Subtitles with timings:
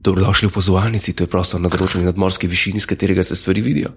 [0.00, 3.92] Dobrodošli v pozvalnici, to je prostor na določeni nadmorski višini, z katerega se stvari vidijo.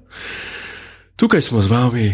[1.16, 2.08] Tukaj smo z vami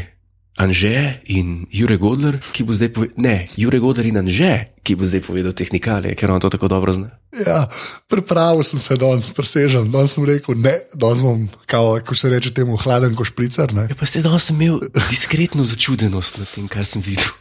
[0.60, 5.08] Anže in Jure Godler, ki bo zdaj povedal, ne, Jure Godler in Anže, ki bo
[5.08, 7.16] zdaj povedal tehnikale, ker on to tako dobro zna.
[7.32, 7.72] Ja,
[8.12, 9.88] pripravil sem se danes, presežem.
[9.88, 13.72] Danes sem rekel, ne, danes bom, kao, ko se reče temu, hladen kot špricer.
[13.72, 13.88] Ne.
[13.88, 17.32] Ja, pa se danes sem imel diskretno začudenost nad tem, kar sem videl.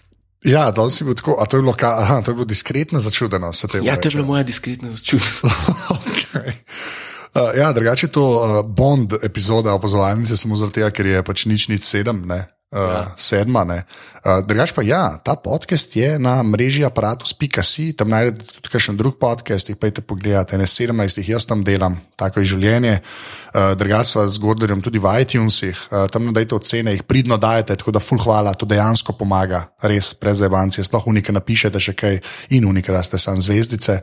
[0.47, 3.03] Ja, danes si bil tako, a to je bilo, ka, aha, to je bilo diskretna
[3.03, 3.83] začudenost.
[3.83, 5.43] Ja, to je bila moja diskretna začudenost.
[6.35, 11.69] uh, ja, drugače je to uh, Bond epizoda opozovalnice, samo zato, ker je pač nič
[11.69, 12.47] nič sedem, ne.
[12.69, 13.15] Uh, ja.
[13.17, 13.65] Sedma.
[13.65, 13.89] ne.
[14.21, 19.17] Uh, drugač pa ja, ta podcast je na mreži aparatus.si, tam najdete tudi kakšen drug
[19.17, 23.01] podcast, jih pejte pogledati, ne 17 jih jaz tam delam, tako je življenje.
[23.57, 27.79] Uh, drugač pa z Gordlerjem tudi v iTunesih, uh, tam nadajte ocene, jih pridno dajete,
[27.81, 32.21] tako da full hvala, to dejansko pomaga, res brez evancije, sploh unike napišete še kaj
[32.53, 34.03] in unike, da ste sam zvezdice.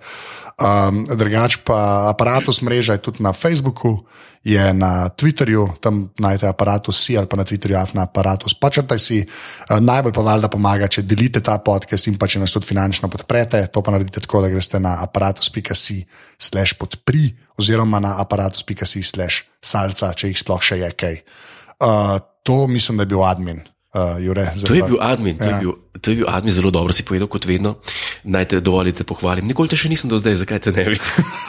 [0.56, 4.08] Um, drugač pa aparatus mreža je tudi na Facebooku,
[4.40, 8.56] je na Twitterju, tam najdete aparatus si ali pa na Twitterju afna aparatus.
[8.56, 12.56] Pačrtaj si, uh, najbolj pa valjda pomaga, če delite ta podcast in pa če nas
[12.56, 13.68] tudi finančno podprete.
[13.68, 16.00] To pa naredite tako, da greste na aparatus.si
[16.40, 21.20] slash podpri oziroma na aparatus.si slash salca, če jih sploh še je kaj.
[21.84, 22.16] Uh,
[22.48, 23.60] to mislim, da je bil admin.
[23.96, 25.50] Uh, Jure, To je pa- bil admin, to, Ja.
[25.50, 27.78] je bil, to je bil admin, zelo dobro si povedal, kot vedno.
[28.26, 29.48] Naj te dovolite pohvalim.
[29.48, 31.00] Nikoli te še nisem do zdaj, zakaj te ne bi?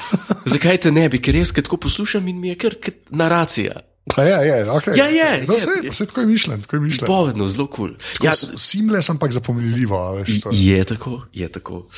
[0.55, 2.79] zakaj te ne bi, ker res, ko tako poslušam in mi je kar
[3.11, 3.83] naracija.
[4.09, 4.95] A Je, je, okay.
[4.95, 5.91] Ja, je, No, je, sej, je.
[5.93, 6.63] sej, tako je mišljen.
[6.63, 7.07] Tako je mišljen.
[7.09, 7.91] Povedno, zelo kul.
[7.91, 8.23] Cool.
[8.23, 9.99] Ja, Ja, Simles, ampak zapomnljivo.
[10.15, 10.55] Veš, to.
[10.55, 11.91] je tako, je tako.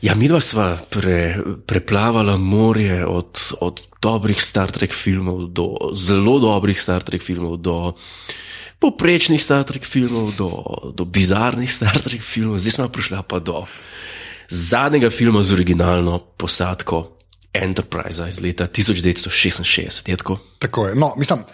[0.00, 6.40] Ja, mi dva sva pre, preplavala morje od, od dobrih Star Trek filmov do zelo
[6.40, 7.94] dobrih Star Trek filmov, do
[8.82, 10.50] poprečnih Star Trek filmov, do,
[10.90, 13.62] do bizarnih Star Trek filmov, zdaj smo prišli pa do
[14.50, 17.06] zadnjega filma z originalno posadko
[17.52, 20.08] Enterprise iz leta 1966.
[20.10, 20.38] Je tako?
[20.58, 20.94] Tako je.
[20.94, 21.44] No, mislim,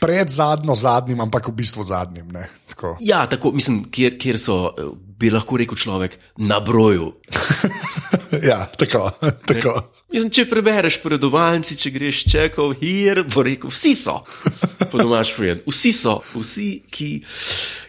[0.00, 2.28] pred zadnjo, zadnjim, ampak v bistvu zadnjim.
[2.32, 2.48] ne.
[2.68, 2.96] Tako.
[3.00, 4.74] Ja, tako mislim, kjer, kjer so,
[5.18, 7.12] bi lahko rekel človek, na broju.
[8.42, 9.10] Ja, tako.
[9.48, 9.82] tako.
[10.12, 14.22] Mislim, če prebereš predovalnici, če greš čekov, hier, bo rekel, vsi so.
[14.88, 17.24] Po domač povedan, vsi so, vsi, ki,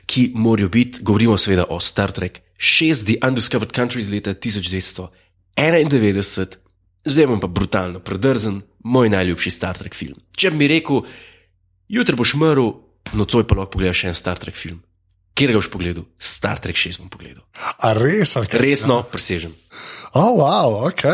[0.09, 6.55] ki morajo biti, govorimo seveda o Star Trek 6, The Undiscovered Country iz leta 1991,
[7.05, 10.17] zdaj bom pa brutalno predrzen, moj najljubši Star Trek film.
[10.39, 10.97] Če bi mi rekel,
[11.89, 12.71] jutri boš mrl,
[13.17, 14.79] nocoj pa lahko pogledaš še en Star Trek film.
[15.39, 16.05] Kjer ga boš pogledal?
[16.19, 17.45] Star Trek 6 bom pogledal.
[17.55, 18.35] A res?
[18.35, 18.59] ali kaj?
[18.59, 19.53] Resno, presežem.
[20.11, 21.05] Oh, wow, ok.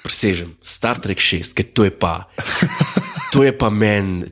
[0.00, 2.24] presežem, Star Trek 6, ker to je pa,
[3.32, 4.24] to je pa meni,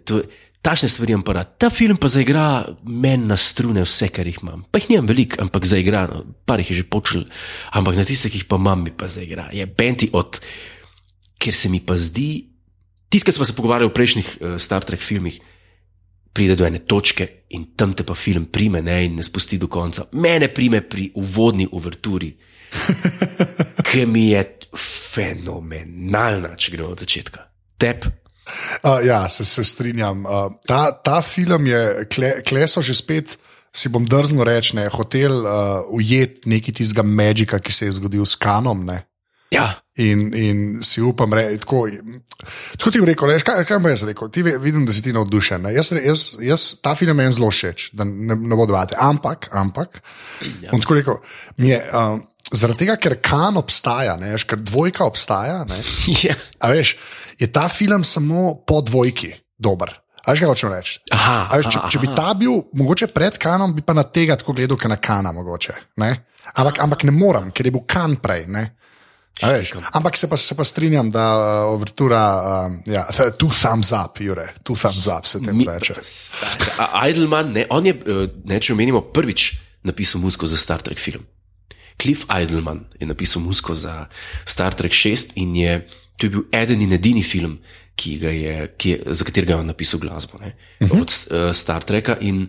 [0.64, 1.50] tašne stvari imam pa rad.
[1.60, 4.64] Ta film pa zaigra meni na strune vse, kar jih imam.
[4.72, 7.28] Pa jih nimam veliko, ampak zaigra, no, par jih je že počel,
[7.76, 9.50] ampak na tiste, ki jih pa imam, mi pa zaigra.
[9.52, 10.40] Je benti od,
[11.36, 12.48] ker se mi pa zdi,
[13.12, 15.36] tiskaj smo se pogovarjali o prejšnjih uh, Star Trek filmih.
[16.38, 17.26] Pride do ene točke
[17.58, 20.06] in tam te pa film prime ne, in ne spusti do konca.
[20.22, 22.30] Mene prime pri uvodni uverturi,
[23.88, 24.44] ki mi je
[24.78, 27.42] fenomenalna, če gremo od začetka.
[27.78, 28.06] Tep,
[28.80, 30.22] Uh, ja, se, se strinjam.
[30.24, 33.36] Uh, ta, ta film je, kle, kleso že spet.
[33.68, 38.24] Si bom drznil reči, je hotel uh, ujeti nekaj tistega magika, ki se je zgodil
[38.24, 38.86] s kanom.
[38.88, 39.02] Ne?
[39.52, 41.80] ja, In, in si upam reči, tako,
[42.78, 44.30] tako ti rekel, veš, kaj, kaj bi jaz rekel?
[44.30, 45.64] Ti vidim, da si ti navdušen.
[45.66, 45.72] ne.
[45.74, 48.94] Jaz, jaz, jaz, ta film meni zelo všeč, da ne, ne bo dvati.
[48.94, 49.98] Ampak, ampak,
[50.62, 50.70] ja.
[50.70, 51.18] bom tako rekel,
[51.58, 52.22] mi je, um,
[52.52, 55.80] zaradi tega, ker kan obstaja, ne, veš, ker dvojka obstaja, ne,
[56.28, 56.38] ja.
[56.62, 56.94] a veš,
[57.42, 59.98] je ta film samo po dvojki dober.
[60.22, 60.98] A veš, kaj hočem reči?
[61.16, 64.04] Aha, A veš, če, aha, če bi ta bil mogoče pred kanom, bi pa na
[64.04, 65.32] tega tako gledal, kot na kana.
[65.34, 66.10] Mogoče, ne?
[66.54, 68.46] ampak, ampak ne morem, ker je bil kan prej.
[68.52, 68.64] ne.
[69.42, 72.20] Veš, ampak se pa, se pa strinjam, da uh, overtura,
[72.66, 73.06] um, ja,
[73.38, 75.94] two thumbs up, Jure, two thumbs up se temu Mi, reče.
[77.08, 79.52] Idleman, ne, on je, eh, ne, če omenimo, prvič
[79.86, 81.26] napisal muziko za Star Trek film.
[81.98, 84.06] Cliff Idleman je napisal muziko za
[84.46, 85.78] Star Trek 6 in je,
[86.16, 87.58] to je bil eden in edini film,
[87.98, 91.00] ki ga je, ki je, za katerega je on napisal glasbo ne, uh -huh.
[91.00, 92.16] od uh, Star Treka.
[92.20, 92.48] In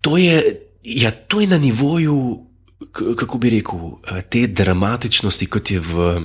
[0.00, 2.46] to je, ja, to je na nivoju,
[2.92, 3.78] kako bi rekel,
[4.10, 6.24] eh, te dramatičnosti, kot je v.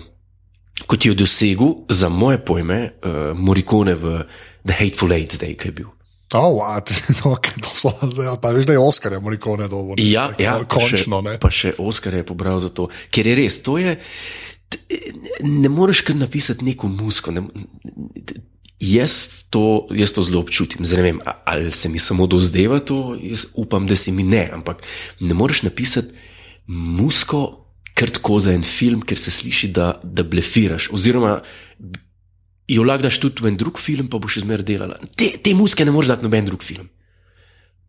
[0.87, 4.21] Kot je dosegel, za moje pojme, uh, Morikone v
[4.63, 5.89] The Hateful Eight, zdaj, ki je bil.
[6.33, 6.93] Oh, wow, to,
[7.35, 9.97] to so zdaj, pa veš, da je Oscar, je Morikone dolgo.
[9.97, 11.33] Ja, ja pa končno, še, ne.
[11.41, 13.97] pa še Oskar je pobral za to, ker je res, to je.
[15.43, 17.35] Ne moreš kar napisati neko musko.
[17.35, 17.43] Ne,
[18.79, 20.85] jaz, to, jaz to zelo občutim.
[20.85, 24.45] Zdaj ne vem, ali se mi samo dozdeva to, jaz upam, da se mi ne,
[24.53, 24.85] ampak
[25.19, 26.28] ne moreš napisati
[26.69, 27.41] musko
[27.97, 30.87] kar tako za en film, ker se sliši, da, da blefiraš.
[30.95, 31.41] Oziroma,
[32.69, 34.95] jo lahko daš tudi v en drug film, pa boš izmer delala.
[35.19, 36.87] Te, te muske ne moreš dati noben drug film.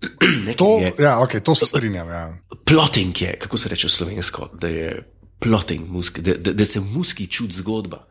[0.56, 2.08] To, je- ja, okay, to se strinjam.
[2.08, 2.24] Ja.
[2.64, 4.90] Plotting je, kako se reče v slovensko, da je
[5.38, 8.06] plotting, musk, da, da, da se v muski čuti zgodba.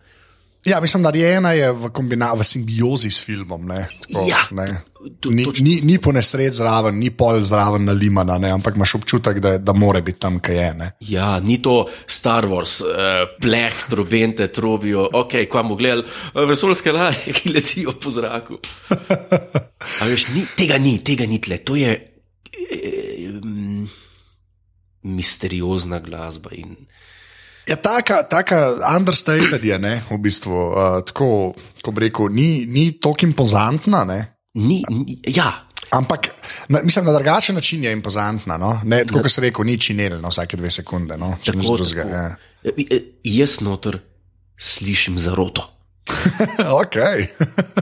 [0.65, 3.63] Ja, mislim, narejena je v, kombina- v simbiozi s filmom.
[3.65, 4.81] Ne, tako, Ja, ne.
[5.19, 8.75] to- Ni, točno ni, ni po nesreč zraven, ni pol zraven na limana, ne, ampak
[8.75, 10.73] imaš občutek, da, da mora biti tam, kaj je.
[10.73, 10.89] Ne.
[11.01, 12.91] Ja, ni to Star Wars, uh,
[13.39, 18.59] pleh, trobente, trobijo, ok, kva bomo gledali, uh, vesoljske ladje, ki letijo po zraku.
[20.03, 23.88] Veš, ni, tega ni, tega ni tle, to je eh, mm,
[25.03, 26.51] misteriozna glasba.
[26.53, 26.75] In,
[27.69, 28.60] Ja, taka, taka
[28.98, 30.51] understated je, ne, v bistvu.
[30.51, 31.54] Uh, tako,
[31.86, 34.19] ko bi rekel, ni, ni tako impozantna, ne,
[34.57, 35.51] ni, ni, ja,
[35.94, 36.31] ampak
[36.68, 38.57] na, mislim, na drugačen način je impozantna.
[38.57, 38.81] No?
[38.83, 41.18] Ne, tako kot sem rekel, ni činel na vsake dve sekunde.
[41.18, 41.36] No?
[41.42, 42.04] Če tako, drugega.
[42.04, 42.16] tako.
[42.16, 42.36] Ja.
[42.63, 44.00] Eh, eh, Jaz noter
[44.57, 45.69] slišim zaroto.
[46.81, 47.27] okay.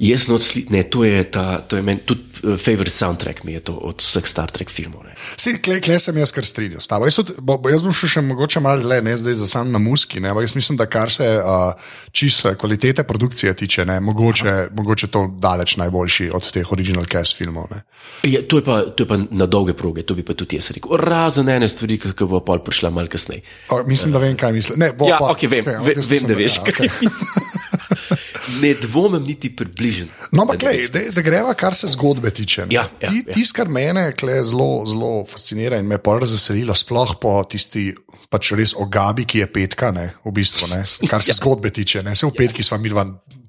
[0.01, 3.53] Jaz not sli, ne, to je ta, to je meni, tudi uh, favorite soundtrack mi
[3.53, 5.03] je to od vseh Star Trek filmov.
[5.03, 5.15] Ne.
[5.35, 7.05] Sej, kle, kle sem jaz kar strinjal s tabo.
[7.05, 9.79] Jaz, tudi- bo, jaz bom šel še mogoče malo dlje, ne zdaj za sam na
[9.79, 11.73] muski, ne, ampak jaz mislim, da kar se uh,
[12.11, 17.69] čisto kvalitete produkcije tiče, ne, mogoče, mogoče to daleč najboljši od teh original cast filmov.
[17.71, 17.81] Ne.
[18.23, 20.71] Ja, to, je pa, to je pa na dolge proge, to bi pa tudi jaz
[20.71, 20.97] rekel.
[20.97, 23.41] Razen ene stvari, ki bo pol prišla malo kasneje.
[23.85, 24.79] Mislim, da vem, kaj mislim.
[24.79, 27.66] Ne, bo, Ja, pa- ok, vem, okay, vem mislim, da veš, ja, mislim.
[28.61, 30.07] Ne dvomim niti približen.
[30.31, 32.65] No, ampak da, greva, kar se zgodbe tiče.
[32.65, 32.75] ne.
[32.75, 33.33] Ja, ja, Ti- ja.
[33.33, 34.13] Tisto, kar mene
[34.43, 37.93] zelo, zelo fascinira in me pol razveselilo, sploh po tisti.
[38.27, 41.37] Pač res o Gabi, ki je petka, ne, v bistvu, ne, kar se ja.
[41.37, 42.01] zgodbe tiče.
[42.03, 43.05] Ne, se v petki sva mi dva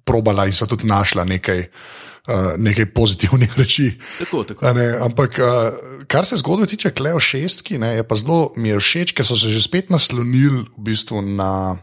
[0.07, 3.89] probala in sva tudi našla nekaj, uh, nekaj pozitivnih reči.
[4.21, 4.63] Tako, tako.
[4.63, 8.71] A Ne, ampak, uh, kar se zgodbe tiče, Kleo šestki, ne, je pa zelo mi
[8.71, 11.75] je všeč, ker so se že spet naslonili v bistvu na,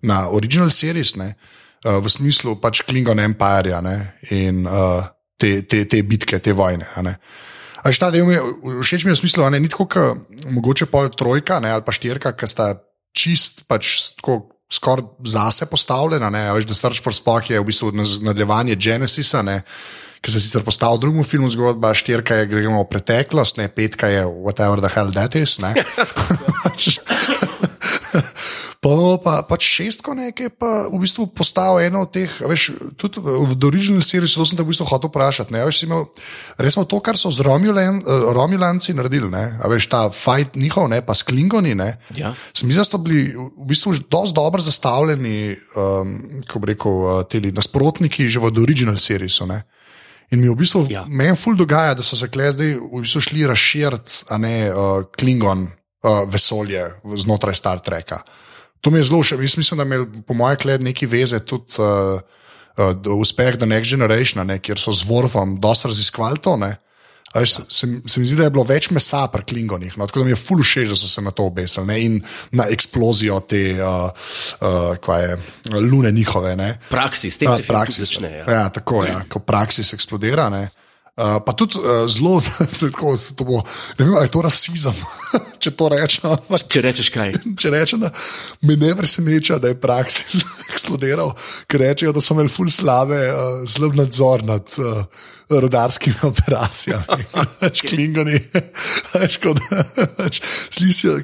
[0.00, 3.96] na original series, ne, uh, v smislu pač Klingon Empire ne,
[4.36, 5.00] in uh,
[5.40, 6.86] te, te, te bitke, te vojne.
[6.96, 7.16] a ne.
[7.80, 8.42] A veš, ta del mi je
[8.84, 11.84] všeč, mi je v smislu, a ne, ni tako, kot mogoče pol trojka ne, ali
[11.86, 12.74] pa štirka, ki sta
[13.16, 14.46] čist pač tako.
[14.70, 17.88] Skoraj zase postavljena, ne, veš, da Search for Spock je v bistvu
[18.22, 19.56] nadaljevanje Genesisa, ne,
[20.22, 24.06] ki se sicer postavil v drugem filmu zgodba, štirka je gremo v preteklost, ne, petka
[24.12, 25.58] je whatever the hell that is.
[28.18, 28.22] ne.
[28.80, 33.56] Pa, pa, pač šestko nekaj, pa v bistvu postal eno od teh, veš, tudi v
[33.68, 35.52] original series, to sem te v bistvu hotel vprašati.
[35.52, 36.06] Ne, veš, imel,
[36.56, 40.56] res smo to, kar so z Romulan, uh, Romulanci naredili, ne, a veš, ta fight
[40.56, 41.90] njihov, ne, pa s Klingoni, ne.
[42.16, 42.32] Ja.
[42.54, 46.16] Se mi zdi, da so bili v bistvu že dosti dobro zastavljeni, um,
[46.46, 49.46] kako bi rekel, uh, ti nasprotniki že v original seriesu.
[49.50, 49.62] Ne?
[50.30, 50.86] In mi v bistvu.
[50.90, 51.04] Ja.
[51.08, 55.04] meni ful dogaja, da so se kle zdaj v bistvu šli razširiti, a ne uh,
[55.10, 55.68] Klingon
[56.02, 56.86] uh, vesolje
[57.16, 58.22] znotraj Star Treka.
[58.80, 59.40] To mi je zelo všeč.
[59.40, 62.20] Jaz mislim, da ima po mojem kled neki veze tudi uh,
[62.78, 66.56] uh, uspeh The Next Generation, ne, kjer so z Vorfom dosti raziskovali to.
[66.56, 66.76] Ne?
[67.32, 70.18] A Veš, se, se mi zdi, da je bilo več mesa pri Klingonih, no, tako
[70.18, 72.16] da mi je ful všeč, da so se na to obesili ne, in
[72.58, 74.10] na eksplozijo te uh,
[74.98, 75.36] uh, je,
[75.78, 76.56] lune njihove.
[76.56, 76.72] Ne.
[76.90, 78.08] Praksis, Ja, film tudi praksis.
[78.08, 78.32] začne.
[78.38, 78.44] Ja.
[78.52, 80.48] Ja, tako je, ja, ko praksis eksplodira.
[80.50, 80.70] Ne.
[81.20, 82.38] Uh, pa tudi uh, zelo,
[82.80, 83.58] tako, to bo,
[83.98, 85.02] ne vem, ali je to rasizem,
[85.62, 86.30] če to rečem.
[86.32, 88.08] ampak Če rečeš kaj, Če rečem, da
[88.64, 91.34] me ne preseneča, da je praksis eksplodiral,
[91.68, 95.04] ker rečejo, da so imeli ful slabe, uh, slab nadzor nad uh,
[95.50, 97.04] rodarskimi operacijami.
[97.60, 98.38] Pač klingoni.
[99.14, 100.40] Veš, kot da pač
[100.70, 101.16] slišijo,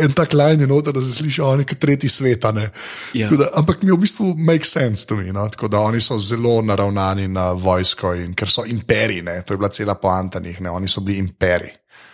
[0.00, 2.52] en tak lajn je noter, da se slišijo oni kot tretji sveta.
[2.52, 2.70] ne.
[3.14, 3.28] Ja.
[3.30, 5.32] Da, ampak mi v bistvu make sense to me.
[5.32, 5.48] No?
[5.48, 8.64] Tako da oni so zelo naravnani na vojsko in ker so
[9.04, 9.42] imperiji, ne?
[9.42, 10.70] to je bila cela poanta njih, ne?
[10.70, 11.70] oni so bili imperiji.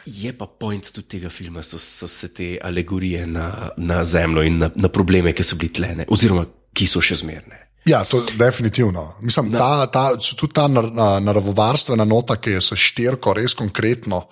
[0.07, 4.59] je pa point tudi tega filma, so, so se te alegorije na, na zemljo in
[4.59, 7.67] na, na probleme, ki so bili tlene, oziroma ki so še zmerne.
[7.87, 9.15] Ja, to je definitivno.
[9.23, 14.27] Mislim, ta, ta, tudi ta nar, na- naravovarstvena nota, ki je s štirko res konkretno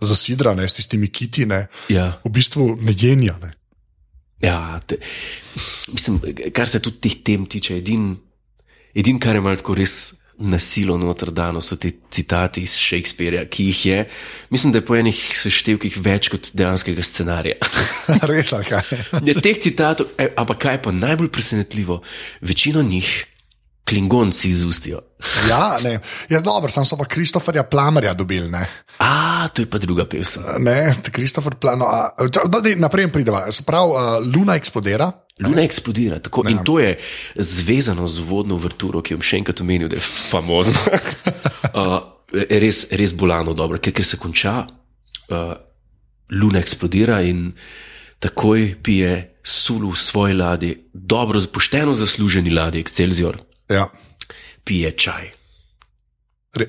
[0.00, 2.20] zasidrana, s tistimi kitine, Ja.
[2.24, 3.38] v bistvu ne jenja.
[3.42, 3.50] Ne.
[4.40, 4.98] Ja, te,
[5.92, 6.20] mislim,
[6.52, 8.16] kar se tudi teh tem tiče, edin,
[8.94, 13.86] edin kar je malo res nasilo noter dano, so ti citati iz Shakespearea, ki jih
[13.86, 13.98] je,
[14.50, 17.58] mislim, da je po enih seštevkih več kot dejanskega scenarija.
[18.30, 18.94] res, kaj.
[19.26, 22.00] Ja, teh citatov, e, ampak kaj je pa najbolj presenetljivo,
[22.40, 23.12] večino njih
[23.84, 25.00] klingonci izustijo.
[25.48, 25.98] Ja, ne.
[26.28, 28.48] Ja, dobro, sam so pa Kristoferja Plamerja dobili.
[28.50, 28.68] Ne,
[28.98, 30.42] A, to je pa druga pesem.
[30.58, 31.86] ne Kristofer Plano.
[32.76, 33.52] Naprej prideva.
[33.52, 35.12] Se pravi, uh, Luna eksplodira.
[35.40, 36.98] Luna eksplodira tako, in to je
[37.34, 40.76] zvezano z vodno vrturo, ki jo še enkrat omenil, da je famozno.
[41.72, 41.98] uh,
[42.64, 44.66] res, res bolano dobro, ker, ker se konča,
[45.32, 45.54] uh,
[46.30, 47.48] Luna eksplodira in
[48.20, 53.40] takoj pije sulu v svoji ladji, dobro, pošteno zasluženi ladji, Excelsior.
[53.70, 53.86] Ja.
[54.64, 55.30] pije čaj.
[56.58, 56.66] Re,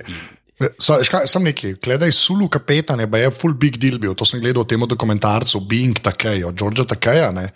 [0.62, 4.16] re, sorry, škaj, sem nekaj, gledaj, Sulu kapetan je, je full big deal bil.
[4.18, 7.32] To sem gledal v tem dokumentarcu Being Takej, od Georgea Takeja.
[7.36, 7.52] Ne.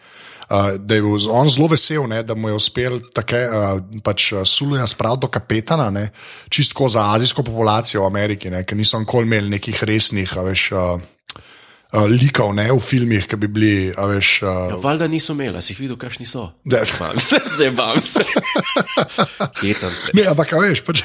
[0.45, 4.27] Uh, da je bil on zelo vesel, ne, da mu je uspel tako uh, pač
[4.35, 6.11] uh, Suluja spraviti do kapetana, ne,
[6.53, 11.01] čistko za azijsko populacijo v Ameriki, ne, ker niso nikoli imeli nekih resnih, veš, uh,
[11.95, 14.31] uh, likov ne, v filmih, ki bi bili, veš.
[14.43, 16.49] Uh, Valjda niso imeli, si jih videl, kakšni so.
[16.65, 18.23] da, Zabam se, zabam se.
[19.61, 20.13] Hecam se.
[20.13, 21.03] Ne, ampak veš, pač,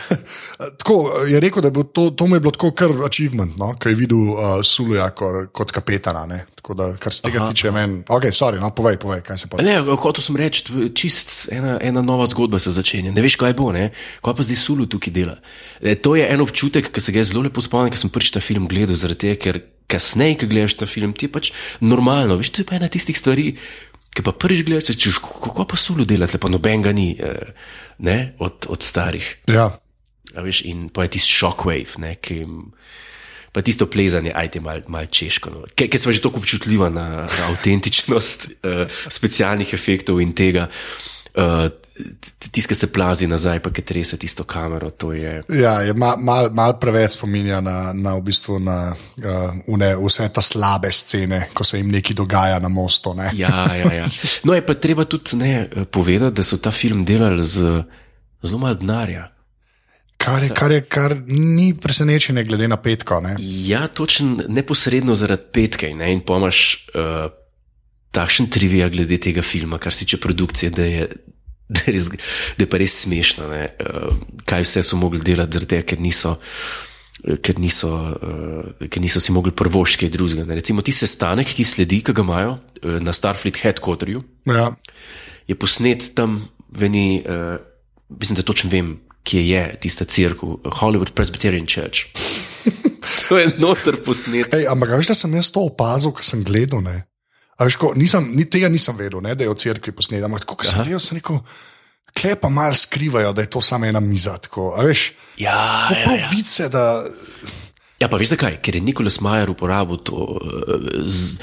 [0.80, 3.98] tako, je rekel, da to, to mu je bilo tako kar achievement, no, ko je
[3.98, 6.26] videl uh, Suluja kot, kot kapetana.
[6.30, 6.44] Ne.
[6.60, 7.50] Tako da, kar se tega Aha.
[7.50, 9.62] tiče, meni, ok, sorry, no, povej, povej, kaj se pa.
[9.64, 13.14] Ne, hotel sem reči, čist ena, ena nova zgodba se začenja.
[13.16, 13.88] Ne veš, kaj bo, ne?
[14.20, 15.38] kaj pa zdaj Sulu tukaj dela.
[15.80, 18.44] E, to je en občutek, ki se ga zelo lepo spomnim, ker sem prvič ta
[18.44, 22.38] film gledal, zaradi tega, ker kasneje, ko gledaš ta film, ti je pač normalno.
[22.40, 23.52] Veš, to je pa ena tistih stvari,
[24.14, 27.54] ki pa prvič gledaš, češ, kako pa dela, tle pa noben ga ni, eh,
[28.06, 29.26] ne, od, od starih.
[29.50, 29.70] Ja,
[30.30, 32.70] A veš, in pa je tisti shockwave, ne, ki jim.
[33.50, 35.50] Pa tisto plezanje, ajte malo mal češko.
[35.50, 35.64] No.
[35.74, 38.86] Ker smo že tako občutljivi na, na avtentičnost uh,
[39.18, 41.19] specialnih efektov in tega, uh,
[42.50, 44.90] tisto, ki se plazi nazaj, pa ki trese tisto kamero.
[44.90, 45.42] To je.
[45.60, 50.28] ja je mal, mal, mal preveč spominja na, na, v bistvu na uh, une, vse
[50.32, 53.14] ta slabe scene, ko se jim nekaj dogaja na mostu.
[53.14, 53.30] Ne.
[53.36, 54.06] Ja, ja, ja.
[54.44, 57.82] No, je pa treba tudi ne, povedati, da so ta film delali z
[58.42, 59.28] zelo malo denarja.
[60.20, 63.22] Kar, je, kar, je, kar ni presenečenje, glede na petko.
[63.24, 63.36] Ne.
[63.40, 65.94] Ja, točno neposredno zaradi petke.
[65.96, 66.12] Ne?
[66.12, 67.30] In pomaš uh,
[68.10, 71.08] takšen trivija glede tega filma, kar se tiče produkcije, da je,
[71.68, 72.08] da je, res,
[72.58, 74.14] da je pa res smešno, uh,
[74.44, 76.36] kaj vse so mogli delati, zaradi tega, ker niso.
[77.24, 80.44] eh, Ker niso, uh, ker niso si mogli prvošči kaj drugega.
[80.44, 80.54] ne.
[80.56, 84.70] Recimo, ti sestanek, ki sledi, ki ga imajo uh, na Starfleet Headquarterju, Ja.
[85.46, 86.40] je posnet tam,
[86.72, 87.60] veni, uh,
[88.08, 92.08] mislim, da točno vem, kje je tista crkva, Hollywood Presbyterian Church.
[93.28, 94.54] to je noter posnet.
[94.54, 96.80] Ej, ampak veš, da sem jaz to opazil, ko sem gledal.
[96.80, 97.04] Ne?
[97.60, 100.24] A Veš, ko, nisem, ni, tega nisem vedel, ne, da je v cerkvi posnet.
[100.24, 101.42] Ampak tako, ko sem gledal, sem rekel,
[102.16, 104.38] kle pa malo skrivajo, da je to samo ena miza.
[104.40, 106.28] Tako, veš, Ja, ja, prav ja.
[106.32, 107.04] vice, da.
[108.00, 108.58] ja, pa veš zakaj?
[108.64, 111.40] Ker je Nikolas Majer uporabil to uh, z,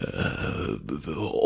[0.00, 0.76] uh,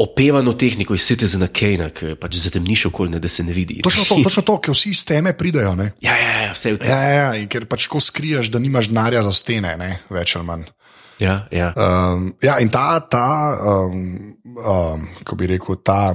[0.04, 3.80] opevano tehniko iz Citizena Kane, ki pač zatemniš okolje, da se ne vidi.
[3.82, 5.74] Točno to, točno to, ker vsi iz teme pridejo.
[5.74, 5.92] Ne?
[6.00, 6.90] Ja, ja, ja, vse v tem.
[6.94, 10.46] Ja, ja, ja, ker pač ko skriješ, da nimaš denarja za stene, ne, več ali
[10.50, 10.70] manj.
[11.18, 11.73] Ja, ja.
[11.76, 16.14] Um, ja, in ta, ta um, um, kako bi rekel, ta.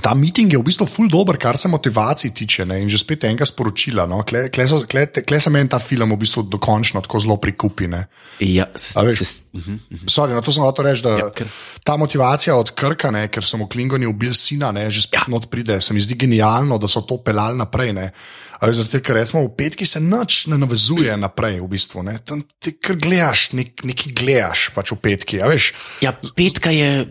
[0.00, 2.64] Ta meeting je v bistvu ful dobr, kar se motivacij tiče.
[2.64, 2.80] Ne?
[2.82, 4.06] In že spet enega sporočila.
[4.08, 4.22] No?
[4.24, 7.86] Kle, kle, so- kle, kle se meni ta film v bistvu dokončno tako zelo prikupi.
[7.88, 8.06] Ne?
[8.40, 9.18] ja s, A veš?
[9.20, 10.08] se, mhm.
[10.08, 11.50] Sorry, no, to sem hotel reči, da Ja, ker-
[11.84, 15.28] ta motivacija od Krka, ne, ker so mu Klingoni ubili sina, ne, že spet ja.
[15.28, 15.80] not pride.
[15.80, 17.92] Se mi zdi genialno, da so to pelali naprej.
[17.92, 18.10] Ne.
[18.62, 22.02] Veš, Zato, ker recimo v petki se nič ne navezuje naprej, v bistvu.
[22.02, 22.18] Ne.
[22.24, 25.36] Tam ti kar gledaš, nek, nekaj gledaš pač v petki.
[26.00, 27.06] ja, petka je.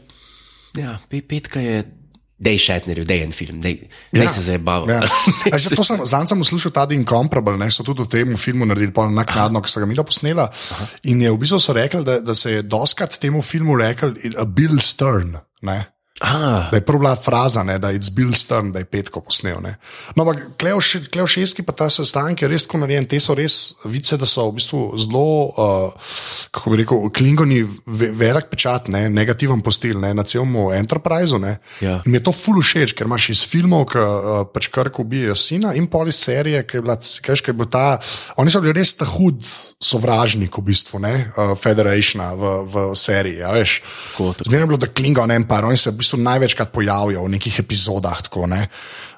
[0.75, 2.00] Ja, pe, petka je.
[2.41, 4.89] Dej Šetnerju, dej en film, dej, dej se zdaj bava.
[4.89, 5.05] Ja.
[5.53, 8.65] A že to sem, zanj sem uslišal ta Incomparable, ne, so tudi v tem filmu
[8.65, 10.50] naredili pol naknadno, ki so ga mila posnela.
[10.50, 10.89] Aha.
[11.13, 14.45] In je v bistvu so rekli, da, da se je doskrat temu filmu rekel a
[14.50, 15.38] Bill Stern.
[15.62, 15.86] Ne.
[16.21, 19.57] Ah, Da je prva fraza, ne, da je Bill Stern, da je petko posnel.
[19.61, 19.75] Ne.
[20.15, 20.43] No, ampak
[21.09, 23.07] Kleo šestki pa ta sestanek je res tako narejen.
[23.09, 26.11] Te so res vice, da so v bistvu zelo, uh,
[26.53, 31.41] kako bi rekel, klingoni ve, velik pečat, ne, negativen postil ne, na celem Enterpriseu.
[31.41, 31.55] Ne.
[31.81, 31.97] Ja.
[32.05, 35.35] In mi je to ful všeč, ker imaš iz filmov, ki uh, pač krk ubijajo
[35.39, 37.97] sina in pol iz serije, ki je bila, kaj, je bil ta,
[38.37, 39.41] oni so bili res ta hud
[39.81, 43.79] sovražnik v bistvu, ne, uh, Federationa v, v seriji, a veš.
[44.45, 48.22] Zmerno je bilo, da Klingon Empire, oni se v bistvu največkrat pojavijo v nekih epizodah.
[48.25, 48.68] Tako, ne?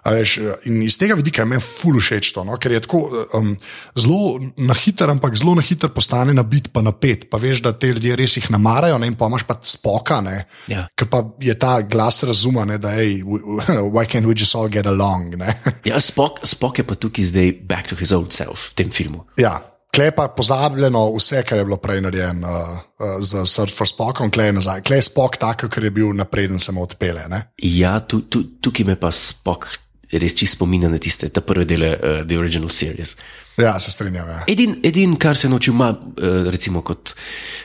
[0.04, 0.34] Veš,
[0.68, 2.58] in iz tega vidika je meni ful všeč to, no?
[2.60, 3.54] ker je tako um,
[3.96, 7.30] zelo na hiter, ampak zelo na hiter postane nabit, pa napet.
[7.32, 9.08] Pa veš, da te ljudje res jih namarajo, ne?
[9.08, 10.20] in pa imaš pa spoka,
[10.68, 10.88] Ja.
[10.96, 12.78] ker pa je ta glas razuma, ne?
[12.78, 13.24] da je,
[13.96, 15.38] why can't we just all get along.
[15.40, 15.56] Ne?
[15.86, 19.24] ja, Spock, Spock je pa tukaj zdaj back to his old self v tem filmu.
[19.40, 19.62] Ja,
[19.94, 22.70] klepa pozabljeno vse, kar je bilo prej narejeno uh,
[23.00, 24.82] uh, z Search for Spockom, klej nazaj.
[24.88, 27.28] Klej Spock tako, ker je bil napreden, se mu odpele.
[27.30, 27.44] Ne?
[27.62, 29.70] Ja, tu, tu, tukaj me pa Spock
[30.14, 33.16] res čisto spominja na tiste, prve dele, uh, The Original Series.
[33.58, 34.28] Ja, se strinjam.
[34.30, 34.44] Ja.
[34.50, 37.16] Edin, edin kar se je naučil, ima, uh, recimo kot,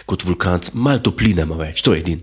[0.09, 2.23] kot vulkanc, malo topline ima več, to je edin.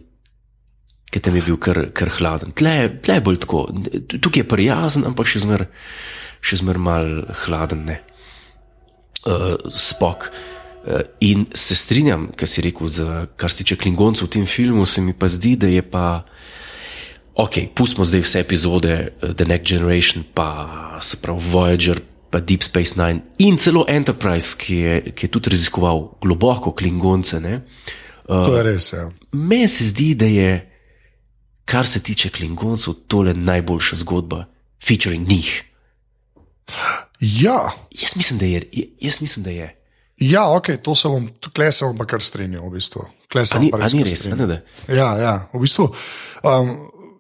[1.14, 2.56] Ker tam je bil kar, kar hladen.
[2.58, 3.68] Tle, je- tle je bolj tako,
[4.18, 5.68] tukaj je prijazen, ampak še zmer,
[6.42, 7.06] še zmer mal
[7.46, 7.86] hladen.
[7.86, 8.02] Ne?
[9.26, 10.30] Uh, spok.
[10.86, 13.06] Uh, in se strinjam, kar si rekel, z,
[13.36, 16.26] kar se tiče klingoncev v tem filmu, se mi pa zdi, da je pa
[17.36, 22.64] ok, pustimo zdaj vse epizode uh, The Next Generation, pa se pravi Voyager, pa Deep
[22.64, 27.40] Space Nine in celo Enterprise, ki je, ki je tudi raziskoval globoko klingonce.
[27.40, 27.62] Ne?
[28.28, 28.92] To je res.
[28.94, 29.10] Ja.
[29.32, 30.50] Meni se zdi, da je,
[31.66, 34.46] kar se tiče klingoncev, tole najboljša zgodba,
[34.84, 35.64] featuring njih.
[37.20, 38.62] Ja, Jaz mislim, da je.
[39.02, 39.76] Jaz mislim, da je.
[40.18, 42.68] ja ok, to se bom, tukaj se bom pa kar strinjal.
[42.70, 43.06] V bistvu.
[43.28, 44.58] Tukaj se bom pa res, strinjal.
[44.88, 45.88] Ja, ja, v bistvu.
[46.44, 46.76] Um,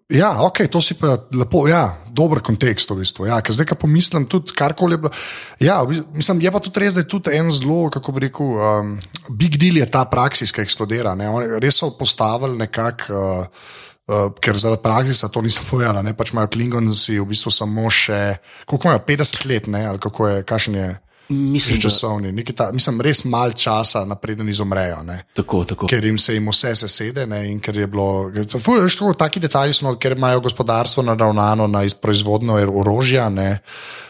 [0.10, 3.30] ja, ok, to si pa lepo, ja, dober kontekst v bistvu.
[3.32, 5.14] Ja, ker zdaj, ko pomislim, tudi karkoli je bilo.
[5.64, 8.28] Ja, v bistvu, mislim, je pa tudi res, da je tudi en zelo, kako bi
[8.28, 8.94] rekel, um,
[9.32, 11.16] big deal je ta praksis, ki eksplodira.
[11.16, 11.32] Ne?
[11.64, 13.24] Res so postavili nekako.
[13.24, 17.90] Uh, Uh, ker zaradi praksisa to nisem povedal, ne pač imajo Klingonci v bistvu samo
[17.90, 18.38] še,
[18.70, 20.90] koliko imajo, 50 let, ne, ali kako je, kakšen je
[21.30, 25.04] Mislim, časovni, ta, mislim, res mal časa, napreden izumrejo.
[25.04, 25.88] Ne tako, tako.
[25.88, 28.32] ker jim se jim vse sesede ne, in ker je bilo.
[28.52, 33.30] Tako, taki detajli so, ker imajo gospodarstvo naravnano na iz- proizvodnjo orožja.
[33.30, 33.60] Ne,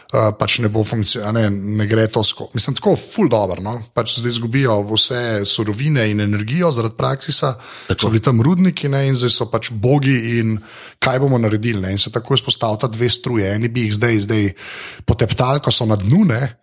[0.06, 2.54] Uh, pač ne bo funkcioniralo, ne, ne gre to skozi.
[2.54, 3.58] Mislim, tako ful dobro.
[3.60, 3.72] No?
[3.90, 7.56] Pač zdaj izgubijo vse surovine in energijo zaradi praksisa,
[7.88, 8.00] Tako.
[8.00, 9.00] so bili tam rudniki ne?
[9.08, 10.60] in zdaj so pač bogi in
[11.02, 11.82] kaj bomo naredili.
[11.82, 11.90] Ne?
[11.96, 13.50] In se tako izpostavlja dve struje.
[13.58, 14.46] Eni bi jih zdaj, zdaj
[15.10, 16.54] poteptali, ko so na dnu, ne?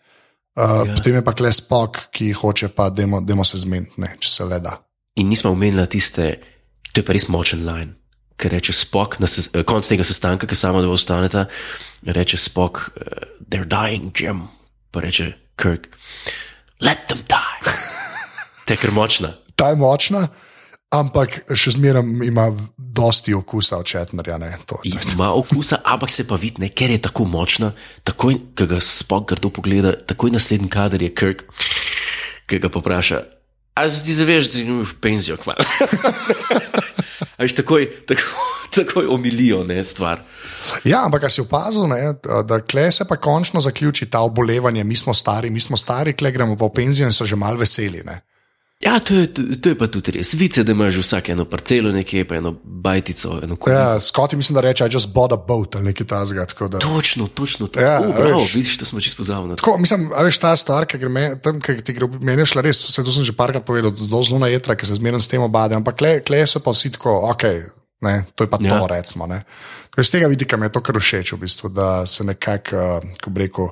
[0.54, 0.94] Uh, ja.
[0.94, 4.60] potem je pa kles spok, ki hoče pa, da se zmeniti, ne, če se le
[4.62, 4.78] da.
[5.18, 6.28] In nismo omenili tiste,
[6.94, 7.98] to je pa res močen line.
[8.38, 11.46] Ker reče Spock, na ses, eh, konc tega sestanka, ki samo da ostaneta,
[12.06, 14.48] reče Spock, uh, they're dying, Jim.
[14.92, 15.90] Pa reče Kirk,
[16.82, 17.74] let them die.
[18.68, 19.34] Te je močna.
[19.56, 20.28] Ta je močna,
[20.94, 22.48] ampak še zmeraj ima
[22.78, 24.38] dosti okusa od Četnerja.
[24.38, 27.72] ne, to- to- Ima okusa, ampak se pa vidi, ne, ker je tako močna.
[28.04, 31.44] Takoj, ko ga Spock grdo pogleda, takoj naslednji kader je Kirk,
[32.48, 33.24] ki ga popraša.
[33.76, 35.66] A se ti zaveš, da v penzijo kmalo?
[37.38, 38.30] A veš, takoj, takoj,
[38.70, 40.22] takoj omilijo ne, stvar.
[40.86, 42.14] Ja, ampak a si opazil, ne,
[42.46, 46.32] da kle se pa končno zaključi ta obolevanje, mi smo stari, mi smo stari, kle
[46.32, 48.04] gremo pa v penzijo in so že mal veseli.
[48.06, 48.22] Ne.
[48.84, 50.34] Ja, to je, to, je pa tudi res.
[50.36, 53.76] Vice, da imaš vsak eno parcelo, nekje pa eno bajtico, eno kulo.
[53.76, 57.28] Ja, Scotty mislim, da reče, I just bought a boat ali nekaj tako da- Točno,
[57.28, 57.68] točno.
[57.68, 57.80] To.
[57.80, 58.54] Ja, oh, bravo, veš.
[58.56, 59.56] vidiš, to smo čisto pozabili.
[59.56, 62.62] Tako, mislim, a veš, ta stvar, ki me, tam, ki ti gre, meni je šla
[62.62, 65.32] res, vse to sem že parkrat povedal, zelo zelo na jedra, ki se zmeraj s
[65.32, 67.44] tem obade, ampak kle, kle so pa vsi tako, ok,
[68.02, 68.80] ne, to je pa ja.
[68.80, 69.28] To, recimo.
[69.28, 69.44] ne.
[69.90, 73.16] Tako iz tega vidika mi je to kar všeč, v bistvu, da se nekako, uh,
[73.24, 73.72] ko bi rekel.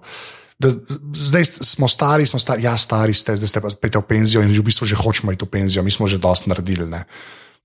[0.61, 0.69] Da,
[1.17, 4.53] zdaj smo stari, smo stari, ja, stari ste, zdaj ste pa spet v penzijo in
[4.53, 6.85] v bistvu že hočemo iti v penzijo, mi smo že dosti naredili.
[6.85, 7.05] ne.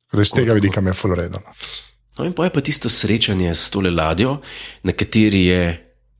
[0.07, 1.43] Tako da Iz tega vidika mi je full redno.
[2.17, 4.39] No, in pa je pa tisto srečanje s tole ladjo,
[4.87, 5.61] na kateri je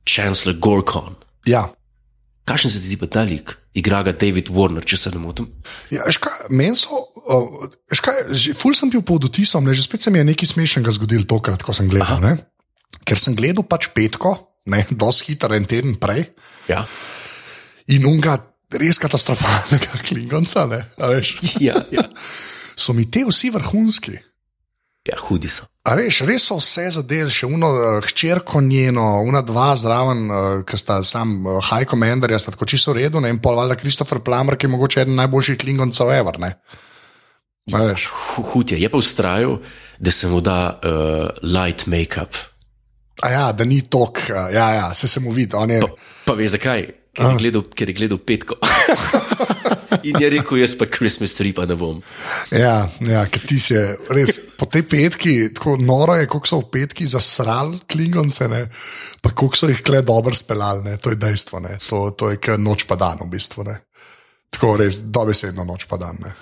[0.05, 1.15] Chancellor Gorkon.
[1.47, 1.65] Ja,
[2.47, 3.51] Kakšen se ti zdi pa ta lik?
[3.75, 5.49] Igra ga David Warner, če se ne motim.
[5.91, 6.07] Ja,
[6.49, 6.95] meni so,
[7.27, 10.53] uh, veš kaj, že ful sem bil pod vtisom, že spet se mi je nekaj
[10.55, 12.23] smešnega zgodilo tokrat, ko sem gledal.
[13.03, 14.31] Ker sem gledal pač petko,
[14.67, 16.27] ne, dosti hitro, en teden prej,
[16.67, 16.81] Ja,
[17.87, 18.37] in unga
[18.75, 22.03] res katastrofalnega klingonca, ne, veš, ja, ja.
[22.75, 24.17] so mi te vsi vrhunski.
[25.07, 25.63] ja hudi so.
[25.87, 30.39] A veš, res so vse zadeli, še uno uh, hčerko njeno, una dva zraven, uh,
[30.67, 33.77] ki sta sam uh, High Commander, jaz tako čisto v redu, ne, in pol valjda
[33.79, 36.51] Christopher Plummer, ki je mogoče eden najboljših klingoncev ever, ne.
[37.71, 38.09] A veš.
[38.11, 38.81] Hu- Hud je.
[38.83, 39.61] Je pa ustrajal,
[39.99, 42.35] da se mu da uh, light make-up.
[43.25, 45.81] A ja, da ni tok, uh, ja, ja, se se mu vidi, on je.
[45.81, 46.85] Pa, pa veš zakaj?
[47.17, 48.59] Ker je, gledal, ker je gledal petko.
[50.07, 51.97] In je rekel, jaz pa Christmas tree pa ne bom.
[52.53, 53.73] Ja, ja ker ti si
[54.13, 58.61] res po tej petki, tako noro je, koliko so v petki zasrali klingonce, ne,
[59.23, 62.41] pa koliko so jih kle dobro speljali, ne, to je dejstvo, ne, to, to je
[62.43, 63.65] kot noč pa dan v bistvu.
[63.67, 63.79] Ne.
[64.53, 66.21] Tako res, dobesedno noč pa dan.
[66.23, 66.35] Ne.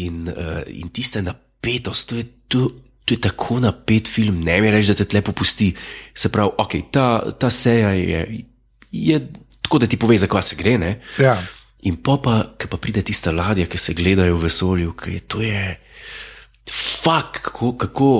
[0.00, 2.66] In, uh, in tiste napetost, to je, to,
[3.04, 5.70] to je tako napet film, ne mi reči, da te tle popusti.
[6.14, 8.44] Se pravi, okay, ta, ta seja je,
[8.92, 9.20] je
[9.62, 10.76] tako, da ti pove, zakaj se gre.
[10.78, 10.92] Ne?
[11.18, 11.36] Ja.
[11.88, 15.20] In pa, pa, ki pa pride tista ladja, ki se gledajo v vesolju, ki je
[15.26, 15.64] to je.
[16.70, 18.10] Fak, kako, kako.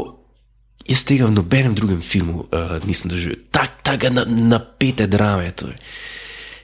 [0.90, 3.44] Jaz tega v nobenem drugem filmu uh, nisem doživel.
[3.52, 5.52] Tak, taka na, napete drame.
[5.60, 5.76] To je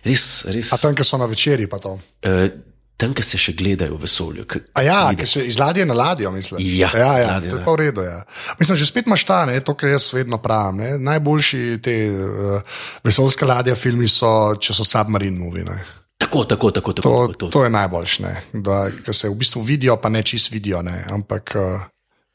[0.06, 0.72] res, res.
[0.74, 1.98] A tam, ki so na večerji, pa to.
[2.24, 2.48] Uh,
[2.96, 4.46] tam, ki se še gledajo v vesolju.
[4.76, 6.62] A ja, ki se iz ladje na ladjo, mislim.
[6.64, 8.04] Ja, ja, ja ladje to je pa v redu.
[8.06, 8.22] Ja.
[8.60, 10.80] Mislim, že spet imaš ta, ne, to, kar jaz vedno pravim.
[10.80, 10.90] Ne.
[11.04, 15.66] Najboljši te uh, vesoljske ladje filmi so, če so submarine movie.
[15.68, 15.78] Ne.
[16.16, 16.92] tako, tako, tako.
[16.96, 17.50] tako, To, tako, to.
[17.52, 18.34] to je najboljše, ne.
[18.64, 20.80] da se v bistvu vidijo, pa ne čist vidijo.
[20.82, 21.04] Ne.
[21.12, 21.84] Ampak, uh,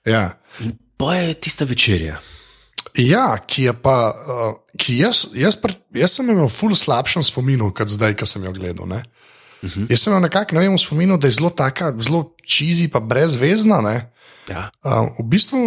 [0.05, 0.27] ja.
[0.61, 2.21] In pa je tista večerja.
[2.97, 7.71] ja, ki je pa, uh, ki jaz, jaz, pr, jaz sem imel ful slabšem spominu,
[7.73, 8.85] kot zdaj, ki sem jo gledal.
[8.85, 9.20] Uh
[9.63, 9.85] -huh.
[9.89, 13.81] Jaz sem nekako ne vem, spominjal, da je zelo taka, zelo čizi, pa brezvezna.
[13.81, 14.11] Ne?
[14.49, 14.71] Ja.
[14.83, 15.59] Uh, v bistvu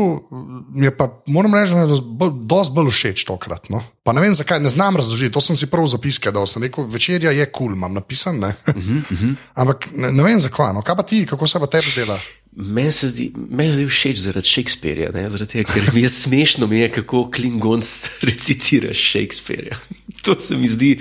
[0.74, 3.70] je pa, moram reči, da je dosti bolj všeč tokrat.
[3.70, 3.80] No?
[4.02, 5.32] Pa ne vem zakaj, ne znam razložiti.
[5.32, 8.42] To sem si prav zapisal, da sem rekel, večerja je kul, cool, imam napisan.
[8.44, 9.34] Uh -huh, uh -huh.
[9.54, 10.74] Ampak ne, ne vem zakaj.
[10.74, 10.82] No?
[10.82, 12.18] Kaj pa ti, kako se pa tebi dela?
[12.56, 16.66] Meni se zdi, meni se zdi všeč zaradi Shakespearja, zaradi tega, ker mi je smešno,
[16.66, 17.80] mi je, kako Klingon
[18.28, 19.76] recitira Shakespearja.
[20.24, 21.00] To se mi zdi,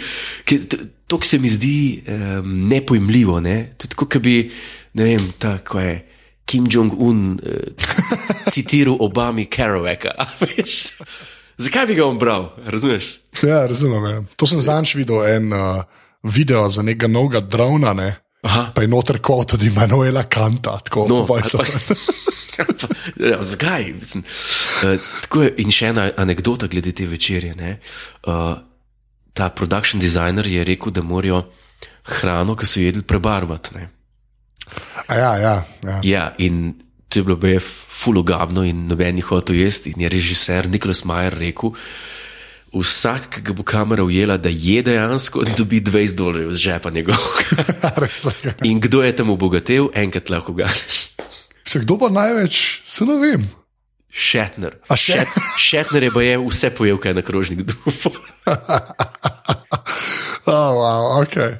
[0.69, 0.77] to,
[1.19, 3.39] to se mi zdi um, nepojmljivo.
[3.39, 3.73] Ne?
[3.77, 4.51] Tudi, kot bi,
[4.93, 6.09] ne vem, tako je.
[6.45, 7.87] Kim Jong-un uh,
[8.53, 10.11] citiral Obami Kerouaka.
[11.57, 12.49] Zakaj bi ga on bral?
[12.65, 13.19] Razumeš?
[13.43, 14.11] Ja, razumem.
[14.11, 14.23] Ja.
[14.35, 15.83] To sem zadnjič videl en uh,
[16.23, 17.93] video za nekega novega drona.
[17.93, 18.15] Ne?
[18.43, 21.63] Pa je noter kot tudi Manuela Kanta, tako no, vojso.
[23.31, 23.93] ja, zakaj?
[23.93, 24.23] Mislim,
[24.83, 27.55] uh, tako je in še ena anekdota glede te večerje.
[28.27, 28.57] Uh,
[29.33, 31.43] ta production designer je rekel, da morajo
[32.03, 33.85] hrano, ki so jedli, prebarvati.
[35.09, 35.99] Ja, ja, ja.
[36.03, 36.73] ja, in
[37.09, 37.59] to je bilo bej
[38.03, 39.93] fulogabno, in noben jih hotel jesti.
[39.93, 41.73] In je režiser Nikolaus Majer rekel,
[42.73, 47.91] vsak, ki ga bo kamera ujela, da je dejansko, dobi 20 dolarjev z žepa njegovega.
[48.69, 51.13] in kdo je tam obogatil, enkrat lahko gaš.
[51.65, 53.45] Se kdo pa največ, se ne vem.
[54.13, 54.77] Šetner.
[55.57, 58.13] Šetner je pa je vse pojel, kaj je na krožnik dupo.
[60.45, 61.57] oh, wow, okay.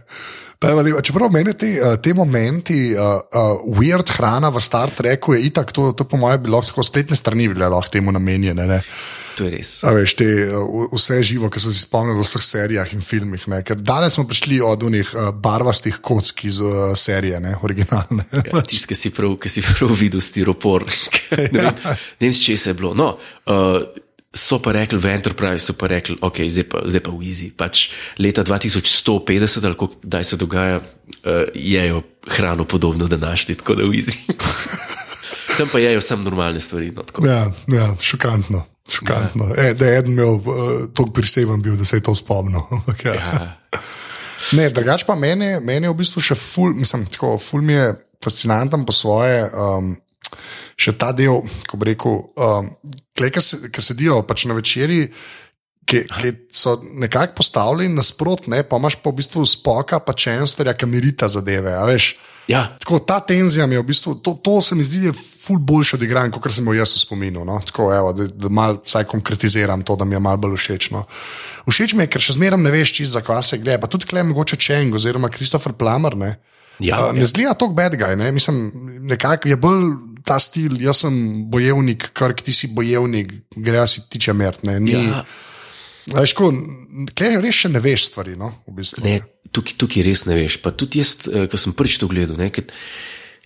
[1.01, 5.73] Čeprav meni te, eh, te momenti, uh, uh, weird hrana v Star Treku je itak,
[5.75, 8.67] to, to po mojem, bi lahko tako spletne strani bile lahko temu namenjene.
[8.69, 8.79] Ne?
[9.37, 9.71] To je res.
[9.83, 10.27] Veš, te,
[10.93, 13.47] vse živo, ki so si spomnili v vseh serijah in filmih.
[13.49, 13.63] Ne?
[13.65, 17.55] Ker danes smo prišli od unih uh, barvastih kock iz uh, serije, ne?
[17.61, 18.27] originalne.
[18.31, 20.85] Ja, Tisti, ki si prav, prav videl, stiropor.
[21.55, 21.83] ne vem,
[22.21, 22.93] vem če se je bilo.
[22.97, 23.15] No,
[23.49, 24.01] uh,
[24.33, 27.51] So pa rekli v Enterprise, so pa rekli, ok, zdaj pa, zdaj pa v Easy.
[27.53, 32.01] Pač leta 2150, ali kdaj se dogaja, uh, jejo
[32.33, 34.25] hrano podobno današnji, tako da v Easy.
[35.57, 36.89] Tam pa jejo samo normalne stvari.
[36.89, 38.72] No, ja, ja, šokantno.
[38.89, 39.49] Šokantno.
[39.53, 39.69] Ja.
[39.69, 40.45] E, da je eden imel uh,
[40.93, 42.61] toliko priseben, bil, da se je to spomnil.
[43.05, 43.13] ja.
[43.13, 43.53] Ja.
[44.53, 47.93] Ne, drugač pa meni, meni je v bistvu še ful, mislim, tako, ful mi je
[48.23, 49.47] fascinanten po svoje.
[49.51, 49.95] Um,
[50.79, 52.69] še ta del, ko bi rekel, um,
[53.15, 55.07] ki sedijo pač na večerji.
[55.85, 60.47] Ki, ki so nekako postavljeni nasprotno, pa imaš pa v bistvu spoka, pa če en
[60.47, 61.73] storja, ki mirita zadeve.
[62.47, 62.65] Ja.
[62.79, 65.11] Tako, ta tenzija mi je v bistvu, to, to se mi zdi,
[65.43, 67.45] ful boljše odigran, kot sem jo jaz spominjal.
[67.47, 67.59] No?
[67.67, 70.89] Tako, evo, da da malo konkretiziram to, da mi je malo bolj všeč.
[70.95, 71.05] No?
[71.67, 73.77] Všeč mi je, ker še zmeraj ne veš, čiz za kva se gre.
[73.79, 76.17] Pa tudi klem, mogoče Čeng oziroma Kristofer Plamer.
[76.19, 76.33] Ne,
[76.79, 77.29] ja, uh, ne ja.
[77.31, 78.31] zgleda tako bad guy, ne?
[78.35, 78.65] mislim,
[79.07, 79.87] nekako je bolj
[80.23, 81.15] ta stil, jaz sem
[81.51, 84.79] bojevnik, kar ti si bojevnik, gre si tiče mrtne.
[84.87, 85.23] Ja.
[86.11, 86.51] Veš, ko,
[87.15, 88.35] res še ne veš stvari.
[88.39, 89.03] No, v bistvu.
[89.05, 89.21] ne,
[89.55, 90.59] tukaj, tukaj res ne veš.
[90.63, 92.49] Pa tudi jaz, eh, ko sem prvič to gledal, ne,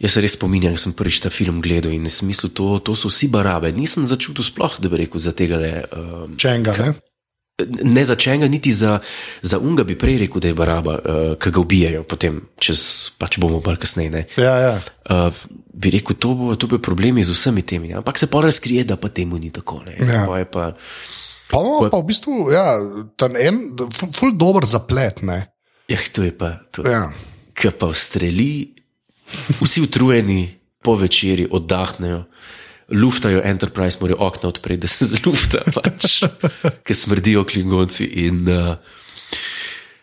[0.02, 2.98] jaz se res spominjam, da sem prvič ta film gledal in sem mislil, to, to
[2.98, 3.72] so vsi barabe.
[3.74, 5.62] Nisem začutil sploh, da bi rekel za tega.
[5.62, 6.90] Le, um, Čenga, ne?
[7.66, 9.00] Ne za čega, niti za,
[9.42, 12.82] za unga bi prej rekel, da je baraba, uh, ki ga ubijajo, potem čez,
[13.18, 14.28] pač bomo bolj kasneje.
[14.38, 14.74] Ja, ja.
[15.10, 15.34] Uh,
[15.74, 17.90] bi rekel, to bo, to bo problemi z vsemi temi.
[17.98, 19.82] Ampak se pa razkrije, da pa temu ni tako.
[19.90, 20.30] Ja.
[20.30, 20.66] Pa, pa,
[21.50, 22.78] pa, pa, pa v bistvu, ja,
[23.40, 23.62] en,
[24.16, 25.24] ful dober zaplet.
[25.26, 25.46] Ne?
[25.88, 26.84] Ja, to je pa to.
[26.88, 27.08] Ja.
[27.58, 28.76] Ki pa ustreli,
[29.62, 30.42] vsi utrujeni
[30.84, 32.26] po večerji oddahnejo
[32.90, 36.22] luftajo Enterprise, morajo okna odpreti, da se zlufta, pač,
[36.84, 38.08] ki smrdijo klingonci.
[38.28, 38.76] In uh,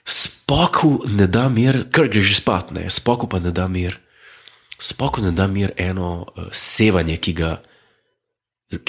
[0.05, 3.99] spoku ne da mir, kar gre že spat, ne, spoku pa ne da mir.
[4.81, 7.57] Spoku ne da mir eno uh, sevanje, ga,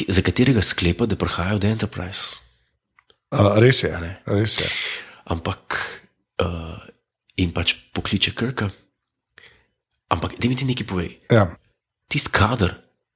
[0.08, 2.45] za katerega sklepa, da prihajajo do Enterprise.
[3.34, 3.92] Uh, res je.
[4.30, 4.68] Res je.
[5.26, 5.80] Ampak
[6.42, 6.78] uh,
[7.42, 8.70] in pač pokliče Krka.
[10.14, 11.16] Ampak, da mi ti nekaj povej.
[11.34, 11.50] Ja.
[12.12, 12.76] Tisti kader,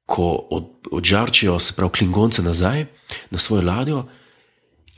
[0.10, 2.88] ko od, odžarčijo, se pravi, klingonce nazaj
[3.30, 4.00] na svojo ladjo,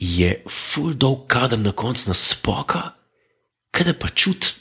[0.00, 2.96] je full dog kader na koncu na spoka,
[3.70, 4.56] kaj da pa čut,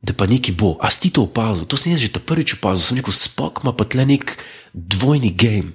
[0.00, 0.76] da pa nekaj bo.
[0.80, 1.66] A si ti to opazil?
[1.66, 4.38] To sem jaz že ta prvič opazil, sem rekel, spok ima pa tle nek
[4.72, 5.74] dvojni game.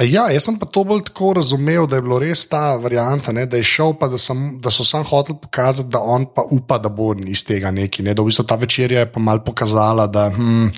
[0.00, 3.46] Ja, jaz sem pa to bolj tako razumel, da je bilo res ta varianta, ne,
[3.46, 6.78] da je šel, pa da, sem, da so sam hoteli pokazati, da on pa upa,
[6.78, 8.04] da bo iz tega nekaj.
[8.04, 10.70] Ne, da v bistvu ta večerja je pa mal pokazala, da hm,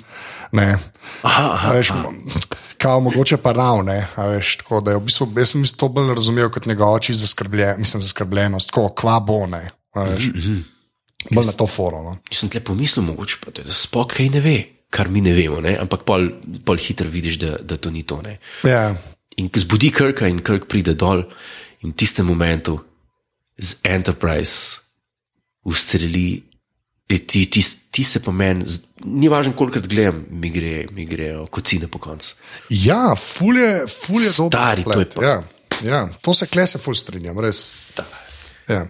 [0.59, 0.67] ne.
[1.23, 1.93] Aha, aha, veš,
[2.77, 4.01] kao, mogoče pa ravne.
[4.63, 8.03] Tako da je v bistvu, jaz sem to bolj razumel kot njegov oči zaskrbljen, mislim,
[8.03, 9.67] zaskrbljenost, tako kva bo ne.
[9.95, 10.59] Veš, mm -hmm.
[11.31, 12.05] Bolj na to forum.
[12.05, 12.17] No.
[12.31, 15.77] Sem tle pomislil, mogoče pa da spok kaj ne ve kar mi ne vemo, ne?
[15.77, 16.29] ampak pol,
[16.65, 18.21] pol hitro vidiš, da, da to ni to.
[18.63, 18.95] Ja.
[19.37, 21.23] In zbudi Krka in Krk pride dol,
[21.81, 22.79] in v tistem momentu
[23.57, 24.79] z Enterprise
[25.63, 26.43] ustreli
[27.09, 27.57] E, ti, ti,
[27.89, 28.61] ti se po meni,
[29.09, 32.35] ni važno, kolikrat gledam, mi, gre, mi grejo kocine po koncu.
[32.69, 34.49] Ja, fulje, fulje dobro.
[34.53, 35.37] Stari, to je pa- Ja,
[35.81, 37.87] ja, to se klese ful strinjam, res.
[38.69, 38.83] Ja.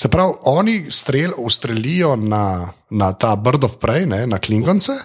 [0.00, 4.96] Se pravi, oni strel, ustrelijo na, na ta Bird of Prey, ne, na Klingonce,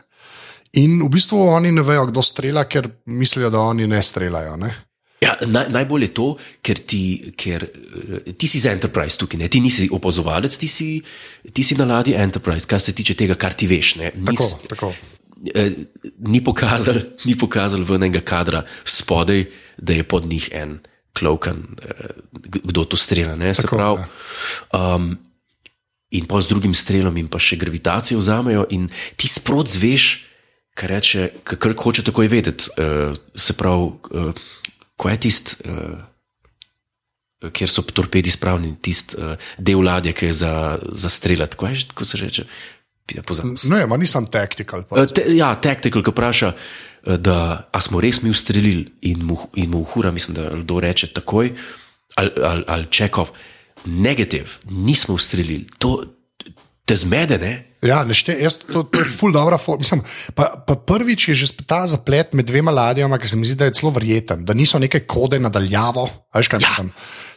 [0.74, 4.56] in v bistvu oni ne vejo, kdo strela, ker mislijo, da oni ne streljajo.
[4.58, 4.72] Ne.
[5.22, 6.28] Ja, naj, najbolj je to,
[6.62, 7.02] ker, ti,
[7.38, 9.48] ker eh, ti si za Enterprise tukaj, ne?
[9.48, 10.88] ti nisi opazovalec, ti si,
[11.54, 13.96] ti si na ladji Enterprise, kar se tiče tega, kar ti veš.
[13.96, 14.10] ne.
[14.26, 14.90] Tako, Nis, tako.
[15.54, 15.76] eh,
[16.26, 16.96] ni pokazal,
[17.28, 19.46] ni pokazal v enega kadra spodaj,
[19.78, 20.80] da je pod njih en
[21.14, 22.16] klokan, eh,
[22.64, 23.36] kdo to strela.
[23.36, 24.00] ne, Se Tako, pravi.
[24.00, 24.96] ja.
[24.96, 25.18] Um,
[26.12, 30.31] in pa z drugim strelom, in pa še gravitacijo vzamejo, in ti sprot zveš,
[30.76, 32.70] kar reče, kar hoče takoj vedeti.
[32.78, 34.48] Uh, se pravi, uh,
[34.98, 35.56] ko je tisti.
[35.66, 36.00] Uh,
[37.42, 40.52] Ker so torpedi spravljeni, tisti uh, del ladje, ki je za,
[40.94, 41.58] za streljati.
[41.58, 42.46] Kaj je že, ko se reče?
[43.16, 43.74] Ja, pozabil sem.
[43.74, 44.86] Ne, ma nisem tactical.
[44.88, 49.72] Eh, Te, ja, tactical, ki vpraša, eh, da smo res mi ustrelili in mu, in
[49.74, 51.54] mu hura, mislim, da kdo reče takoj,
[52.16, 53.34] ali, ali, ali čekov,
[53.86, 55.68] negativ, nismo ustrelili.
[55.80, 56.04] To
[56.92, 57.54] te zmede, ne?
[57.82, 59.82] Ja, ne šte, jaz, to, to je ful dobra forma.
[59.82, 60.04] Mislim,
[60.38, 63.70] pa, pa prvič je že ta zaplet med dvema ladjama, ki se mi zdi, da
[63.70, 66.06] je celo verjeten, da niso neke kode nadaljavo.
[66.36, 66.68] Veš, kaj Ja.
[66.68, 66.92] mislim?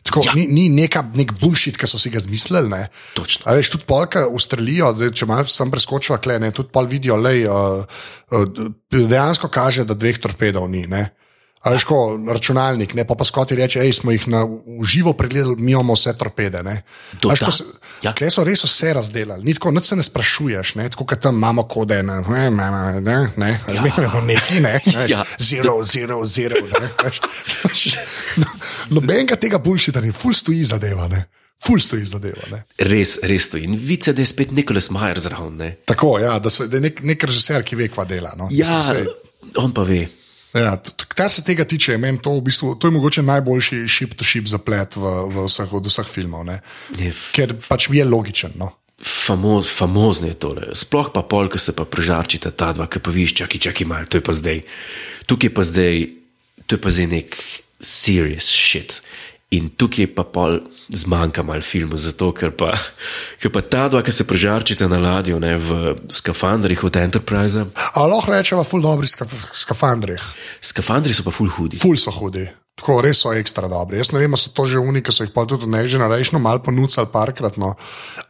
[0.05, 0.35] Tako, Ja.
[0.37, 2.69] Ni, ni neka, nek bullshit, ki so si ga zmislili.
[2.69, 2.88] Ne.
[3.17, 3.47] Točno.
[3.49, 7.17] A veš, tudi polka ustrelijo, zdaj, če malo sem preskočila, kle, ne, tudi pol vidijo,
[7.17, 7.87] lej, uh,
[8.35, 10.85] uh, dejansko kaže, da dveh torpedov ni.
[10.90, 11.09] Ne.
[11.64, 11.96] A veš, ko
[12.29, 14.42] računalnik, ne, pa pa skoti reče, hej, smo jih na,
[14.85, 16.61] živo pregledali, mi imamo vse torpede.
[16.62, 16.83] Ne.
[17.20, 17.46] To A veš, da.
[17.46, 17.64] ko se-
[18.03, 18.12] Ja.
[18.12, 22.03] Kle so res vse razdelali, nič se ne sprašuješ, ne, tako kot tam imamo kode,
[22.03, 22.66] ne, ne, ne,
[23.00, 25.24] ne, ne, zmerno neki, ne, veš, Ja.
[25.40, 27.96] zero, zero, zero, ne, veš.
[28.37, 28.44] No,
[28.90, 31.24] Nobenega tega bullshita ni, ful stoji zadeva, ne,
[31.64, 32.64] ful stoji zadeva, ne.
[32.79, 33.57] Res, res to.
[33.57, 35.57] In vice, da je spet Nikolas Majer zraven.
[35.57, 35.70] Ne?
[35.88, 38.35] Tako, ja, da, so, da je nek, nek režiser, ki ve, kva dela.
[38.37, 38.48] No.
[38.53, 39.09] Ja, Mislim, sej-
[39.57, 40.03] on pa ve.
[40.55, 40.77] Ja,
[41.09, 45.14] kar se tega tiče, meni to, v bistvu, to je mogoče najboljši ship-to-ship zaplet v,
[45.35, 46.61] v vseh, od vseh filmov, ne?
[47.01, 48.55] Ne, ker pač mi je logičen.
[48.61, 48.71] No.
[49.03, 50.71] Famo, famozno je tole.
[50.79, 54.07] Sploh pa pol, ki se pa prežarčita ta dva, ki pa viš, čakaj, čakaj malo,
[54.07, 54.62] to je pa zdaj.
[55.27, 56.07] Tukaj je pa zdaj,
[56.64, 57.38] to je pa zdaj nek
[57.83, 59.01] serious shit.
[59.55, 62.73] In tukaj pa pol zmanjka malo filmu, zato ker pa,
[63.38, 68.11] ker pa ta dva, ki se prežarčita na ladju, ne, v skafandrih od Enterprise, Ali
[68.11, 70.21] lahko rečemo, ful dobri skaf skafandrih,
[70.64, 71.79] skafandri so pa full hudi.
[71.79, 72.47] ful so hudi.
[72.75, 74.01] Tako res so ekstra dobri.
[74.01, 76.59] Jaz ne vem, so to že oni, ki so jih pa tudi ne generation malo
[76.59, 77.77] ponucali parkrat, no.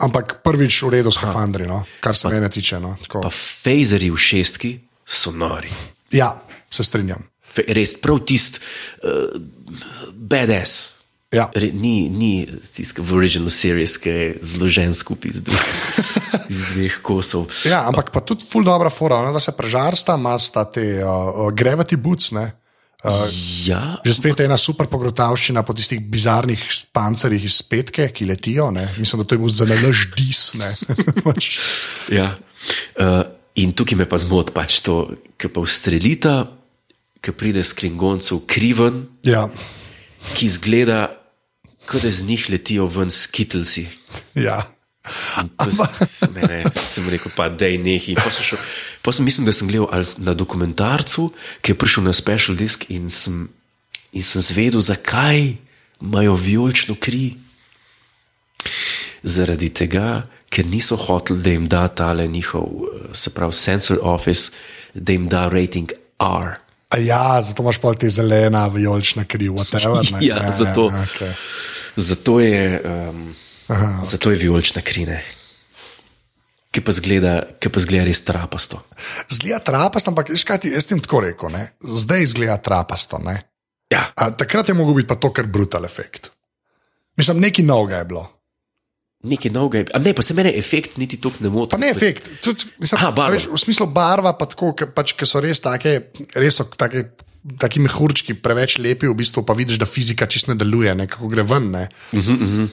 [0.05, 2.77] ampak prvič v redu skafandri, no, kar se mene tiče.
[2.83, 2.93] No.
[3.07, 3.23] Tako.
[3.25, 5.73] Pa fejzeri v šestki so nori.
[6.13, 6.35] Ja,
[6.69, 7.25] se strinjam.
[7.55, 9.33] Fe- Res, prav tisti uh,
[10.13, 11.04] badass.
[11.35, 11.49] Ja.
[11.51, 15.71] Re, ni ni tisti v original series, ki je zložen skupaj iz dveh,
[16.47, 17.49] iz dveh kosov.
[17.67, 21.49] Ja, ampak pa tudi ful dobra fora, ona, da se prežarsta, ima sta te uh,
[21.51, 22.31] gravity boots.
[22.37, 22.53] Ne?
[23.05, 23.27] Uh,
[23.69, 26.61] Ja, Že spet ena super pogrotavščina po tistih bizarnih
[26.95, 28.71] pancerjih iz petke, ki letijo.
[28.73, 28.87] Ne?
[28.97, 30.55] Mislim, da to je bil za nalaž dis.
[30.57, 30.71] ne.
[31.27, 31.51] Pač,
[32.13, 32.31] ja.
[32.97, 33.25] Uh,
[33.61, 36.49] in tukaj me pa zmot pač to, ki pa ustrelita,
[37.21, 39.47] ki pride s klingoncev kriven, ja,
[40.37, 41.24] ki zgleda,
[41.91, 43.87] kot da z njih letijo ven skitlsi.
[44.35, 44.63] ja.
[46.81, 48.15] Sem, rekel, pa da je nekaj.
[49.03, 51.29] Pa sem, mislim, da sem gledal na dokumentarcu,
[51.61, 53.49] ki je prišel na special disk in sem,
[54.13, 55.57] in sem zvedel, zakaj
[56.01, 57.35] imajo vijolično kri.
[59.23, 64.53] Zaradi tega, ker niso hoteli, da jim da tale njihov, eh, se pravi, sensor office,
[64.95, 66.57] da jim da rating R.
[66.89, 70.13] A ja, zato imaš pa te zelena, vijolična kri, whatever.
[70.13, 70.19] Ne?
[70.29, 70.89] Ja, zato.
[70.95, 71.33] Ja, okay.
[71.97, 73.35] Zato je, um,
[74.03, 75.23] zato je vijolična krine.
[76.75, 78.81] Ki pa zgleda, ki pa zgleda res trapasto.
[79.31, 81.69] Zgleda trapast, ampak veš kaj ti, jaz ti tako rekel, ne?
[81.79, 83.21] zdaj izgleda trapasto.
[83.23, 83.37] Ne?
[83.93, 86.33] Ja, A, takrat je mogel biti pa to kar brutal efekt.
[87.17, 88.25] Mislim, nekaj novega je bilo.
[89.25, 89.87] nekaj novega je.
[89.95, 91.71] A ne, pa se meni efekt niti tako ne moti.
[91.73, 95.41] Pa ne efekt, tudi mislim, Aha, veš, v smislu barva, pa tako, ki pač, so
[95.41, 97.07] res take, res so take.
[97.45, 101.29] Taki mehurčki, preveč lepi, v bistvu pa vidiš, da fizika čist ne deluje, ne, kako
[101.29, 101.67] gre ven.
[101.71, 101.83] ne.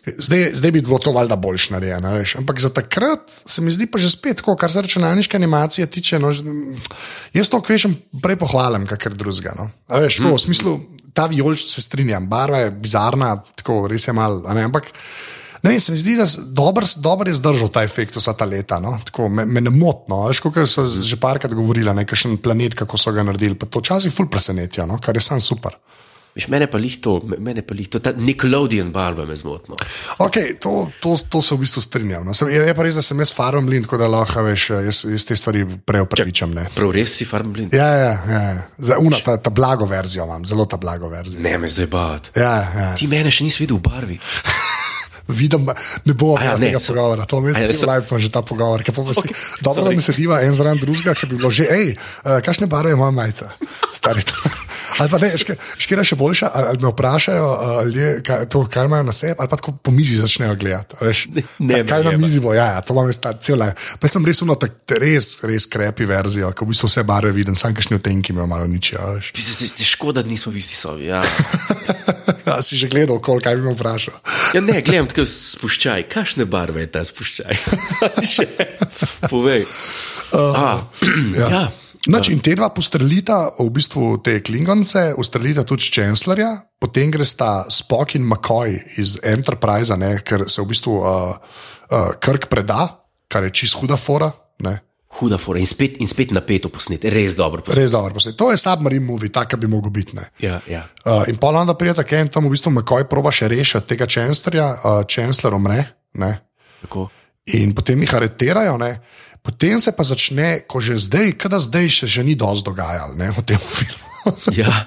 [0.08, 2.14] Zdaj, zdaj bi bilo to valjda boljš narejeno.
[2.14, 2.36] veš.
[2.36, 6.20] Ampak za takrat se mi zdi pa že spet tako, kar se računalniške animacije tiče.
[6.20, 6.44] No, že-
[7.34, 9.52] jaz to kvešem prej pohvalim, kakor drugega.
[9.58, 9.72] No.
[9.88, 10.80] A Veš, tako, v smislu,
[11.14, 14.40] ta vijolič se strinjam, barva je bizarna, tako res je mal.
[14.48, 14.88] Ampak
[15.64, 18.80] ne vem, se mi zdi, da dober, dober je zdržal ta efekt vsa ta leta.
[18.80, 18.98] No?
[19.06, 20.24] Tako, me, me ne motno.
[20.28, 23.56] Veš, kot so že parkrat govorili, nekakšen planet, kako so ga naredili.
[23.56, 24.98] Pa to včasih ful presenetijo, no?
[24.98, 25.78] kar je sam super.
[26.32, 29.76] Viš, mene pa lih to, me- mene pa lih to, ta Nickelodeon barva me zmotno.
[30.16, 32.24] Okay, to, to, to se v bistvu strinjam.
[32.24, 32.32] No.
[32.32, 35.26] Sem- Je, je pa res, da sem jaz farmlin, tako da lahko veš, jaz, jaz
[35.28, 36.56] te stvari preopravičam.
[36.72, 37.76] Prav res si farm blind?
[37.76, 38.64] Ja, ja, ja.
[38.80, 41.44] Za, una, ta, ta blago verzijo imam, zelo ta blago verzijo.
[41.44, 42.32] Ne me zdaj bavati.
[42.40, 42.88] Ja, ja.
[42.96, 44.20] Ti mene še nisi videl v barvi.
[45.32, 45.66] Vidim,
[46.06, 47.26] ne bo ja, ne, tega so- pogovora.
[47.26, 48.84] To je A ja, pa že ta pogovor.
[48.84, 49.32] Okay, Okay,
[49.64, 49.96] dobro, da sorry.
[49.96, 53.56] ne sediva en zraven drugega, ki bi bilo že, hej, uh, kakšne barve ima majica,
[53.96, 54.22] stari.
[54.22, 54.36] to.
[55.02, 55.30] Ali pa ne,
[55.82, 59.50] škira še boljša, ali, me vprašajo, uh, ljudje, kaj, to, kar imajo na sebi, ali
[59.52, 61.00] pa tako po mizi začnejo gledati.
[61.00, 63.22] a Veš, Ne, ne kaj, kaj me na mizi bo, ja, ja to imam jaz
[63.24, 63.76] ta cel live.
[64.00, 67.58] Pa sem res uno, tak, res, res krepi verzijo, ko v bistvu vse barve vidim,
[67.58, 69.02] sam kakšni otenki me malo ničijo.
[69.02, 69.20] a
[69.92, 71.10] Škoda, da nismo v isti sobi.
[71.12, 71.24] Ja.
[72.42, 74.18] Ja, si že gledal, kol, kaj bi me vprašal.
[74.58, 76.08] Ja, ne, gledam tako spuščaj.
[76.10, 77.54] Kakšne barve je ta spuščaj?
[79.32, 79.68] Povej.
[80.34, 80.82] A,
[81.38, 81.48] Ja.
[81.48, 81.64] ja.
[82.10, 87.68] Nač, in te dva postrelita, v bistvu te klingonce, ustrelita tudi Chancellorja, potem gre sta
[87.70, 92.88] Spock in McCoy iz Enterprise, ne, ker se v bistvu uh, uh, Krk preda,
[93.30, 94.32] kar je čist huda fora.
[94.66, 94.80] Ne.
[95.20, 97.84] Huda fora in spet, in spet napeto posnet, res dobro posnet.
[97.84, 98.38] Res dobro posnet.
[98.40, 100.18] To je submarine movie, tak bi mogel biti.
[100.18, 100.32] Ne.
[100.42, 100.88] Ja, ja.
[101.06, 104.10] Uh, in pa onda pride tako en tam, v bistvu McCoy proba še rešiti tega
[104.10, 105.84] Chancellorja, uh, Chancellor umre.
[106.18, 106.34] Ne.
[106.82, 107.12] Tako.
[107.58, 108.96] In potem jih aretirajo, ne?
[109.42, 113.30] Potem se pa začne, ko že zdaj, kada zdaj še, že ni dosti dogajalo ne,
[113.34, 114.08] v tem filmu.
[114.54, 114.86] Ja.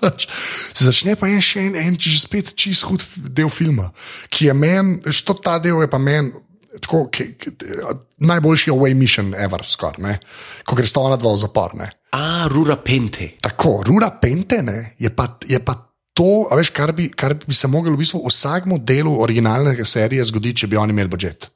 [0.70, 3.02] se začne pa en še en, en čiž spet čist hud
[3.34, 3.88] del filma,
[4.30, 6.30] ki je meni, što ta del je pa meni.
[6.74, 7.50] Tako, ki, ki,
[8.26, 10.14] najboljši away mission ever, skoraj, ne?
[10.66, 11.74] ko greš ona dva v zapor.
[11.78, 11.86] Ne?
[12.14, 13.36] A, Rura Pente.
[13.42, 15.76] Tako, Rura Pente ne, je, pa, je pa
[16.14, 20.64] to, veš, kar, bi, kar bi se moglo v bistvu vsakemu delu originalne serije zgoditi,
[20.64, 21.50] če bi oni imeli budžet.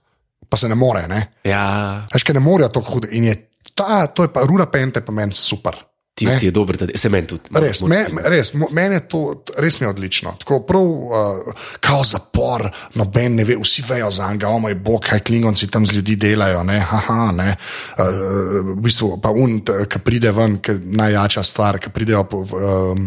[0.49, 1.21] Pa se ne more, ne.
[1.45, 3.09] Ja, Veš, ker ne morejo tako hudo.
[3.13, 3.37] In je
[3.75, 5.77] ta, to je pa Rura Pente, pa meni super.
[6.19, 6.39] ti, Ne.
[6.39, 7.47] ti je dober, da se meni tudi.
[7.55, 9.21] Res, me, res, meni je to
[9.63, 10.33] res mi je odlično.
[10.41, 12.65] Tako prav, uh, kao zapor,
[12.99, 16.17] noben ne ve, vsi vejo za njega, o moj bog, kaj klingonci tam z ljudi
[16.17, 16.65] delajo.
[16.67, 17.55] Ne, haha, ne.
[17.99, 23.07] Uh, v bistvu pa un, ki pride ven, ki najjača stvar, ki pridejo po, um,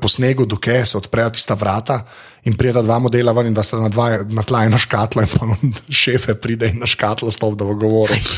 [0.00, 2.00] po snegu, dokaj se odprejo tista vrata.
[2.46, 5.28] In prijeta dva modela ven, in da sta na, dva, na tla ena škatla, in
[5.42, 8.16] on šefe pride in na škatlo stop, da bo govoril.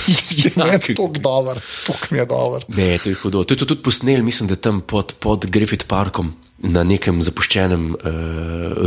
[0.56, 2.64] Ja, ke- Tok dober, tok mi je dober.
[2.72, 3.44] Ne, to je hudo.
[3.44, 6.32] To je tudi posnel, mislim, da tam pod, pod Griffith Parkom
[6.64, 8.00] na nekem zapuščenem uh,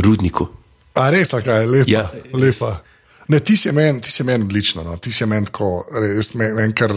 [0.02, 0.48] rudniku.
[0.94, 1.90] A res, kaj je lepa.
[1.90, 2.80] Ja, lepa.
[3.28, 4.96] Ne, ti si meni men odlično, no.
[4.96, 6.92] ti si meni tako, res me, men, kar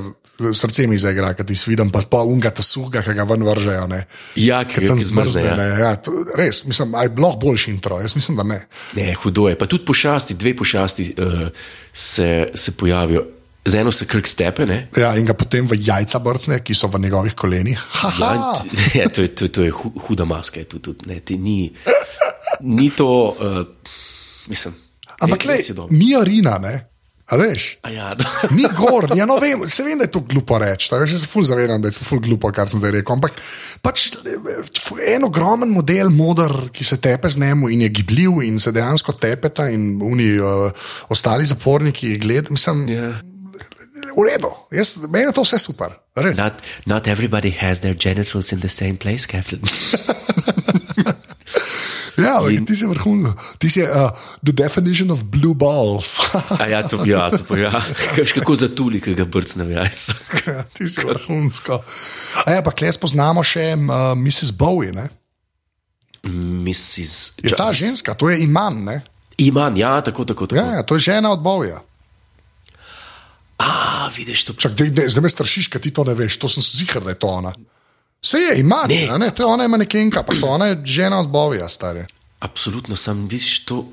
[0.53, 3.87] srce mi zaigra, kad ti vidim, pa pa unga ta suga, ki ga ven vržejo.
[3.87, 4.03] Ne.
[4.35, 5.45] Ja, ki tam ki zmrzne.
[5.45, 5.55] Ja.
[5.55, 8.59] Ne, ja, to, res, mislim, aj bilo boljši intro, jaz mislim, da ne.
[8.93, 9.55] Ne, hudo je.
[9.57, 11.47] Pa tudi pošasti, dve pošasti uh,
[11.93, 13.25] se, se pojavijo.
[13.67, 14.77] Z eno se krk stepe, ne?
[14.95, 17.81] Ja, in ga potem v jajca brcne, ki so v njegovih kolenih.
[18.19, 18.29] Ja,
[19.01, 20.59] ja, to, je, to, je- to je hu- huda maska.
[20.59, 21.73] Je tudi, tudi, ne, ti ni,
[22.61, 23.65] ni to, uh,
[24.47, 24.75] mislim.
[25.25, 25.57] Ampak le,
[25.89, 26.75] ni arina, ne.
[27.27, 27.77] A veš?
[27.83, 28.13] A Ja,
[28.55, 31.27] Ni gor, ja, no vem, se vem, da je to glupo reči, tako, jaz se
[31.27, 33.17] ful zavedam, da je to ful glupo, kar sem zdaj rekel.
[33.17, 33.41] Ampak
[33.83, 38.61] pač eh, en ogromen model, moder, ki se tepe z njemu in je gibljiv in
[38.63, 43.11] se dejansko tepeta in oni uh, ostali zaporniki gledajo, mislim, ja.
[44.15, 46.39] v redu, jaz, meni je to vse super, res.
[46.39, 49.59] not, not everybody has their genitals in the same place, Captain.
[52.17, 54.09] Ja, ampak ti si vrhunsko, ti si uh,
[54.41, 56.17] the definition of blue balls.
[56.57, 57.77] Ja, to, ja, to pa ja.
[58.17, 60.17] Veš, kako zatuli, ki ga brcne v jajca.
[60.47, 61.83] Ja, ti si vrhunsko.
[62.43, 64.55] A ja, pa kles poznamo še uh, Mrs.
[64.57, 65.05] Bowie, ne?
[66.27, 67.37] Mrs.
[67.43, 68.97] Je ta ženska, to je iman, ne?
[69.37, 70.47] Iman, ja, tako, tako.
[70.47, 70.61] tako.
[70.61, 71.81] Ja, ja, to je žena od Bowija.
[73.57, 74.53] A, vidiš to.
[74.53, 77.13] Čak, dej, dej, zdaj me strašiš, ker ti to ne veš, to sem zihar, da
[77.13, 77.53] je to ona.
[78.23, 79.19] Vse je, ima, Ne.
[79.19, 79.31] ne.
[79.31, 82.05] To je ona, ima nekenka, pa to ona je žena od Bovija, stari.
[82.39, 83.85] Absolutno sem, vidiš to,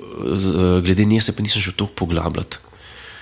[0.85, 2.59] glede nje se pa nisem šel toliko poglabljati.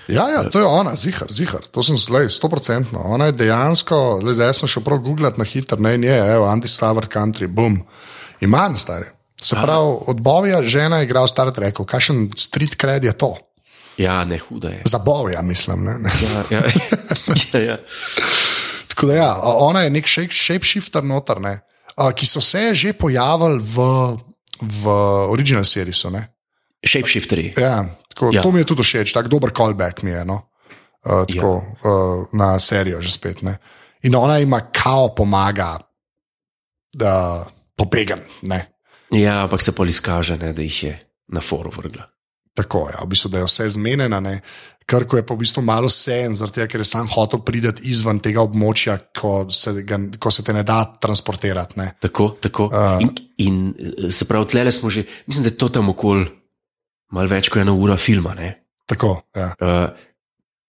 [0.09, 2.99] Ja, ja, to je ona, zihar, zihar, to sem zlej, sto procentno.
[3.05, 7.07] Ona je dejansko, le zdaj sem šel prav googlat na hitro, ne, ne, evo, anti-slaver
[7.07, 7.79] country, bum,
[8.41, 9.07] iman, stari.
[9.43, 13.37] Se pravi, od Bovija žena je igral Star Trek, kakšen street cred je to?
[13.97, 14.83] Ja, ne, huda je.
[14.85, 15.85] Za Bovija, mislim.
[15.85, 16.11] Ne, ne.
[16.51, 16.63] Ja, ja.
[17.53, 17.79] ja, ja.
[18.93, 21.57] Tako da, ja, a ona je nek shape, shapeshifter noter, ne,
[21.97, 23.87] a, ki so se že pojavili v,
[24.61, 24.95] v
[25.33, 26.11] original seriesu.
[26.13, 26.29] Ne.
[26.85, 27.55] Shapeshifteri.
[27.57, 28.43] Ja, tako, Ja.
[28.43, 30.25] To mi je tudi všeč, tako dober callback mi je.
[30.25, 30.43] No.
[31.03, 31.91] Uh, tako, ja.
[31.91, 33.43] uh, na serijo že spet.
[33.43, 33.59] Ne.
[34.03, 35.79] In ona ima kao pomaga,
[36.93, 38.19] da pobegam.
[38.43, 38.67] Ne.
[39.11, 40.95] Ja, ampak se pol izkaže, ne, da jih je
[41.29, 42.09] na foru vrgla.
[42.55, 44.21] Tako je, ja, v bistvu, da je vse zmenjeno,
[44.87, 48.43] Krko je pa v bistvu malo sen, tega, ker je sam hotel priti izven tega
[48.43, 51.79] območja, ko se, ga, ko se te ne da transportirati.
[51.81, 51.89] Ne.
[52.03, 52.69] Tako, tako.
[52.73, 53.13] Uh, in,
[53.47, 56.27] in se pravi, tle smo že, mislim, da je to tam okoli
[57.13, 58.35] malo več kot ena ura filma.
[58.39, 58.51] Ne.
[58.89, 59.15] Tako.
[59.37, 59.53] Ja.
[59.61, 60.11] Uh,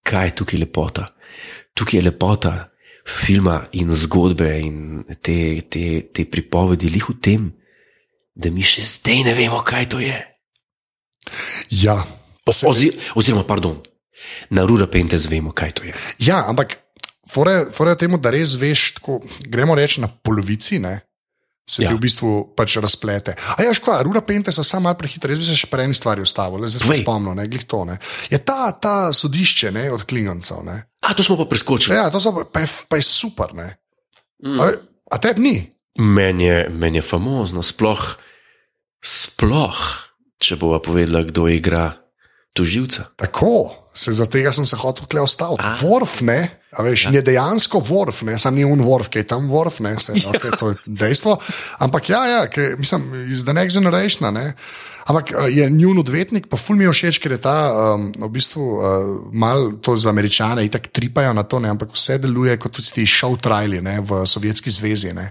[0.04, 1.08] kaj je tukaj lepota?
[1.74, 2.54] Tukaj je lepota
[3.08, 7.50] filma in zgodbe in te, te, te pripovedi, lih v tem,
[8.34, 10.16] da mi še zdaj ne vemo, kaj to je.
[11.84, 11.98] Ja,
[12.50, 12.68] se...
[12.68, 13.82] Ozir, oziroma, pardon,
[14.50, 15.94] na Rura Pentes vemo, kaj to je.
[16.20, 16.78] Ja, ampak
[17.30, 20.80] fore, fore temu, da res veš, tako, gremo reči na polovici.
[20.84, 21.00] Ne?
[21.64, 21.90] Se ja.
[21.90, 23.38] ti v bistvu pač razplete.
[23.56, 25.96] A ja, škoda, Rura Pente so samo malo prehitri, res bi se še pre eni
[25.96, 27.86] stvari ustavil, zdaj se spomnim, ne, glih to.
[27.88, 27.96] Ne.
[28.28, 30.60] Je ta, ta sodišče ne, od Klingoncev.
[30.68, 30.76] Ne.
[31.08, 31.96] A to smo pa preskočili.
[31.96, 33.56] Ja, to so, pa, je, pa je super.
[33.56, 34.60] Mm.
[34.60, 34.74] A,
[35.16, 35.56] a tebi ni?
[36.04, 38.02] Meni je, men je famozno, sploh,
[39.00, 39.80] sploh,
[40.44, 41.94] če bova povedala, kdo igra
[42.58, 43.14] tužilca.
[43.16, 45.64] Tako, se za tega sem se hotel tukaj ostati.
[45.82, 47.12] Vorf, ne, a veš, ja.
[47.14, 50.32] je dejansko vorf, ne, sam ni on vorf, ki je tam vorf, ne, se, ja.
[50.34, 51.38] okay, to je dejstvo.
[51.86, 54.54] Ampak ja, ja ki, mislim, iz The Next Generation, ne.
[55.06, 58.32] Ampak eh, je njun odvetnik, pa ful mi je všeč, ker je ta um, v
[58.34, 58.84] bistvu uh,
[59.30, 63.06] mal to za američane, itak tripajo na to, ne, ampak vse deluje kot tudi ti
[63.06, 65.14] show triali v Sovjetski zvezi.
[65.14, 65.30] Ne.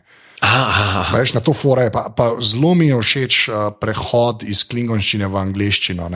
[1.13, 5.43] Veš, na to fore, pa, pa zelo mi je všeč uh, prehod iz klingonščine v
[5.43, 6.11] angliščino.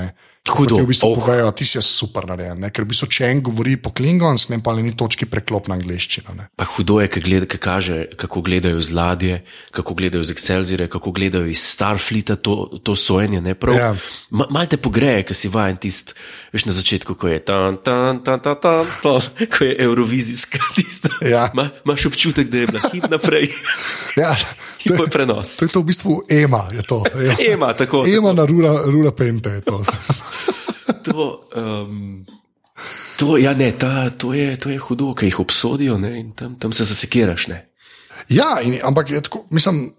[0.47, 0.79] Hudo.
[0.79, 1.19] V bistvu oh.
[1.19, 2.71] povejo, ti si super narejen, ne?
[2.71, 6.37] ker v bistvu, če en govori po klingonsk, ne pa ni točki preklop na angliščino.
[6.55, 9.41] Pa hudo je, gleda, kaže, kako gledajo z ladje,
[9.75, 13.43] kako gledajo z Excelsior, kako gledajo iz Starfleeta to, to sojenje.
[13.77, 13.91] Ja.
[14.31, 16.15] Ma, mal te pogreje, ker si vajen tist,
[16.55, 19.21] veš na začetku, ko je tam, tam, tam, tam, tam, tam,
[19.51, 21.11] ko je Eurovizijska tista.
[21.27, 21.49] Ja.
[21.55, 23.51] Ma, imaš občutek, da je bila hit naprej.
[24.17, 24.33] Ja,
[24.81, 25.59] to je prenos.
[25.61, 26.63] To je to v bistvu ema.
[26.89, 27.37] To, ja.
[27.53, 28.33] ema, tako, ema tako.
[28.33, 29.61] na rula, rula pente.
[29.61, 29.83] To.
[31.05, 32.27] To, um,
[33.19, 36.59] to, ja, ne, ta, to, je, to je hudo, ki jih obsodijo ne, in tam,
[36.61, 37.49] tam se zasekiraš.
[37.53, 37.63] Ne.
[38.33, 39.93] Ja, in, ampak je tako, mislim,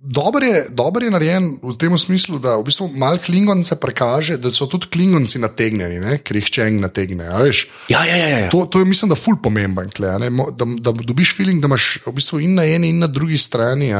[0.00, 4.50] dober je, dober je narejen v tem smislu, da v bistvu malo klingonce prekaže, da
[4.50, 6.18] so tudi klingonci nategnjeni, ne?
[6.24, 7.28] ker jih čeng nategne.
[7.28, 8.48] Ja, ja, ja, ja.
[8.50, 12.16] To, to je, mislim, da ful pomemben, kle, da, da dobiš feeling, da imaš v
[12.16, 13.92] bistvu in na eni in na drugi strani.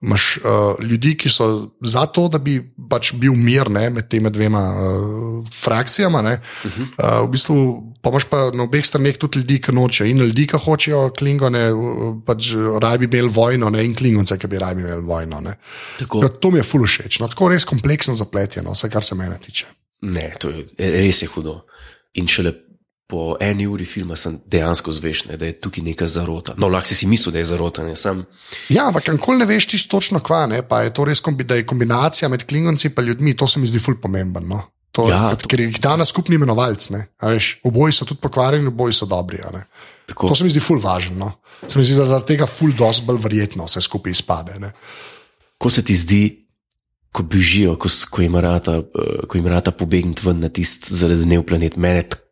[0.00, 2.54] Imáš uh, ljudi, ki so za to, da bi
[2.88, 6.20] pač bil mir ne, med temi dvema uh, frakcijama.
[6.20, 6.80] Uh -huh.
[6.80, 7.56] uh, v bistvu
[8.00, 11.68] pa imaš pa na obeh straneh tudi ljudi, ki nočejo in ljudi, ki hočejo klingone,
[12.26, 15.42] pač raje bi imeli vojno, ne, in klingonce, ki bi raje imeli vojno.
[16.00, 17.20] Ja, to mi je fululo všeč.
[17.20, 19.66] No, tako res kompleksno zapleteno, vse kar se mene tiče.
[20.00, 21.60] Ne, to je res je hudo.
[22.14, 22.52] In šele
[23.10, 26.54] po eni uri filma sem dejansko zvešen, da je tukaj neka zarota.
[26.58, 27.82] No, lahko si, si mislil, da je zarota.
[27.86, 28.22] Ne, sem...
[28.70, 31.66] Ja, ampak nikoli ne veš čisto točno kva, ne, pa je to res kombi, je
[31.66, 34.46] kombinacija med klingonci in ljudmi, to se mi zdi ful pomemben.
[34.48, 34.62] No.
[34.94, 35.50] To, ja, to...
[35.50, 36.88] Ker jih da na skupni imenovalec.
[37.66, 39.42] Oboji so tudi pokvarjeni, oboji so dobri.
[40.14, 41.18] To se mi zdi ful važno.
[41.18, 41.32] No.
[41.66, 44.58] Se mi zdi, da zaradi tega ful dosti bolj verjetno vse skupaj izpade.
[44.62, 44.72] Ne.
[45.60, 46.24] Ko se ti zdi,
[47.14, 52.29] ko bežijo, ko, ko jim rata uh, pobegniti ven na tisti zelenev planet, meni tako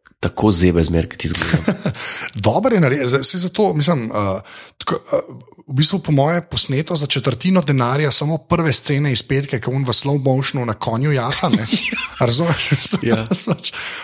[0.50, 1.92] zebe zmer, ki ti zgleda.
[2.46, 4.10] Dobro je narediti, vse zato mislim.
[4.10, 4.40] Uh,
[4.78, 9.58] tako, uh, V bistvu, po moje, posneto za četrtino denarja, samo prve scene iz petke,
[9.60, 11.50] ki je v slow motionu na konju jaha.
[12.20, 12.68] Razumeš?
[13.02, 13.26] Ja.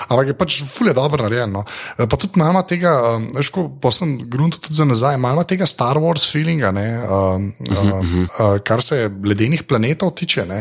[0.09, 1.65] Ampak je pač fulje dobro narejeno.
[1.97, 2.93] Pa tudi malo tega,
[3.35, 8.05] veš, ko posem grunto tudi za nazaj, malo tega Star Wars feelinga, ne, uh, uh,
[8.05, 10.45] uh, kar se ledenih planetov tiče.
[10.47, 10.61] Ne.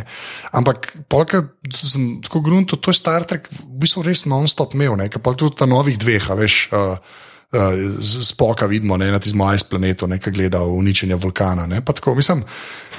[0.56, 1.44] Ampak, polka,
[1.76, 5.60] sem tako grunto, to je Star Trek, v bistvu res non-stop imel, ne, pa tudi
[5.60, 6.58] ta novih dveh, veš.
[6.72, 7.22] Uh,
[8.02, 11.68] spoka vidimo ne, na tem majhnem planetu, ki gleda uničenje vulkana.
[11.70, 12.44] Ne, tako, mislim,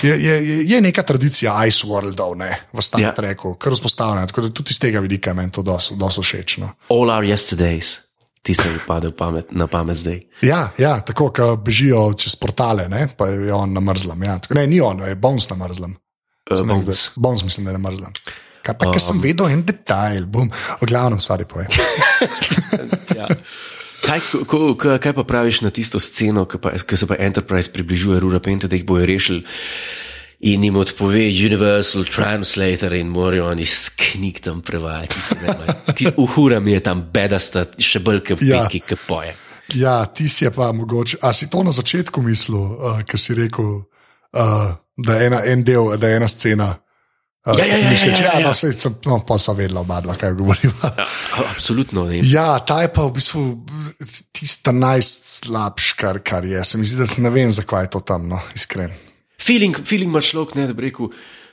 [0.03, 3.13] je, je, je neka tradicija Ice Worldov ne, v Star ja.
[3.15, 3.59] Treku, yeah.
[3.59, 4.27] kar vzpostavlja.
[4.31, 6.59] Tako da tudi iz tega vidika meni to dosto všeč.
[6.63, 6.75] No.
[6.89, 7.99] All our yesterdays.
[8.45, 10.19] Tiste, ki pade pamet, na pamet zdaj.
[10.45, 14.27] Ja, ja tako, ki bežijo čez portale, ne, pa je on na mrzlem.
[14.29, 14.39] Ja.
[14.55, 15.97] Ne, ni on, je Bones na mrzlem.
[16.53, 17.11] Uh, bones.
[17.17, 18.13] bones mislim, da je na mrzlem.
[18.65, 18.93] Kaj pa, um.
[18.93, 20.51] ker sem vedel en detajl, bom,
[20.81, 21.69] v glavnem, stvari poje.
[23.19, 23.29] ja.
[24.05, 28.69] Kaj, ko, ko, kaj pa praviš na tisto sceno, ki se pa Enterprise približuje, Rurapente,
[28.69, 29.45] da jih bojo rešili
[30.45, 35.15] in jim odpove Universal Translator in morajo oni sknik tam prevajati.
[36.17, 38.67] Uhura mi je tam bedasta, še bolj kot ja.
[38.67, 39.33] Pinky, ki poje.
[39.75, 41.17] Ja, ti si pa mogoče.
[41.23, 43.71] A si to na začetku mislil, uh, ki si rekel,
[44.37, 46.69] uh, da je ena, en del, da je ena scena.
[47.45, 48.47] Ja, ja, ja, Mišel, ja, ja, ja.
[48.49, 50.89] No, se, no, pa so vedela oba dva, kaj govoriva.
[50.97, 51.05] Ja,
[51.51, 52.07] absolutno.
[52.09, 52.23] Ne.
[52.25, 53.43] Ja, ta je pa v bistvu
[54.33, 56.63] tista najslabša, kar, kar je.
[56.65, 58.95] Se mi zdi, da ne vem, zakaj je to tam, no, iskren.
[59.37, 61.11] Feeling, feeling imaš človek, ne, da bi rekel,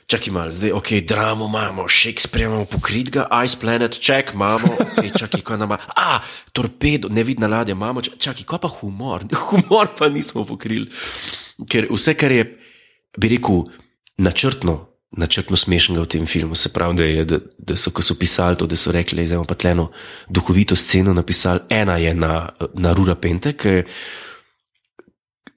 [0.08, 5.42] čakaj malo, zdaj, ok, dramo imamo, Shakespeare imamo pokritga, Ice Planet, ček, imamo, okay, čakaj,
[5.44, 6.22] ko nama, a,
[6.56, 10.88] torpedo, nevidna ladja, imamo, čakaj, ko pa humor, humor pa nismo pokrili.
[11.68, 12.48] Ker vse, kar je,
[13.20, 13.66] bi rekel,
[14.24, 14.78] načrtno,
[15.16, 18.56] načrtno smešnega v tem filmu, se pravi, da, je, da, da so, ko so pisali
[18.56, 19.90] to, da so rekli, da je pa tleno
[20.28, 23.82] duhovito sceno napisali, ena je na, na Rura Pente, ki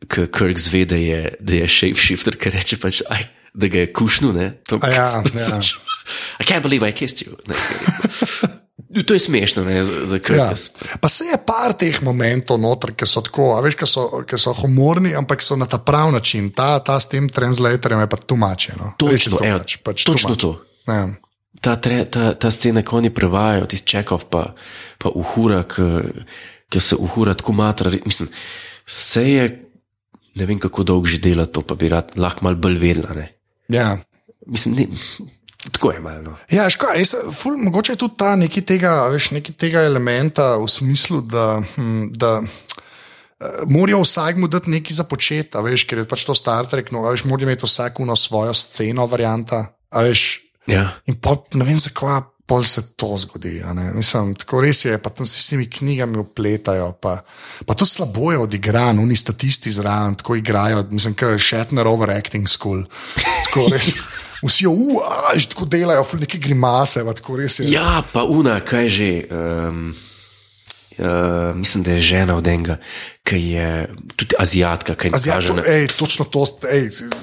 [0.08, 4.36] Kirk zve, da je, da je shapeshifter, ki reče, pač, aj, da ga je kušnil.
[4.70, 5.60] To, A ja, ja.
[6.40, 7.40] I can't believe I kissed you.
[7.48, 7.56] Ne,
[9.04, 10.38] to je smešno, ne, za, Kirk.
[10.38, 10.54] Ja.
[11.00, 14.40] Pa se je par teh momentov noter, ki so tako, a veš, ki so, ki
[14.40, 16.50] so humorni, ampak so na ta prav način.
[16.56, 18.94] Ta, ta s tem translatorjem je pa tumačeno.
[19.02, 20.54] Točno, evo, pač, pač točno to.
[20.88, 21.10] Ja.
[21.62, 24.48] Ta, tre, ta, ta scena, ko oni prevajajo, tisti čekov, pa,
[25.02, 27.92] pa uhura, ki se uhura tako matra.
[28.06, 28.30] Mislim,
[28.88, 29.48] vse je,
[30.36, 33.16] ne vem, kako dolgo že dela to, pa bi rad lahko malo bolj vedela.
[33.16, 33.32] Ne.
[33.72, 33.98] Ja.
[34.48, 34.88] Mislim, ne,
[35.72, 36.22] tako je malo.
[36.22, 36.36] No.
[36.52, 40.70] Ja, ško, jaz, ful, mogoče je tudi ta neki tega, veš, neki tega elementa v
[40.70, 41.62] smislu, da.
[41.76, 42.40] Hm, da
[43.68, 47.04] Morajo vsak mu dati nekaj za početi, veš, ker je pač to Star Trek, no,
[47.04, 49.66] veš, morajo imeti vsak uno svojo sceno, varianta.
[49.92, 50.88] Veš, Ja.
[51.06, 53.58] In pot, ne vem, zakaj pol se to zgodi.
[53.96, 56.92] Mislim, tako res je, pa tam se s temi knjigami upletajo.
[57.02, 57.18] Pa,
[57.66, 62.50] pa to slabo je odigran, oni statisti zraven, tako igrajo, mislim, kot je Shatner overacting
[62.50, 62.84] school.
[63.18, 63.94] Tako res.
[64.46, 67.04] Vsi uaj, tako delajo, neki grimase.
[67.66, 69.14] Ja, pa una, kaj že.
[69.32, 69.96] Um...
[70.96, 72.78] Uh, mislim, da je žena od enega,
[73.24, 76.46] ki je tudi azijatka, ki Azijat, kaže, to, ej, točno to,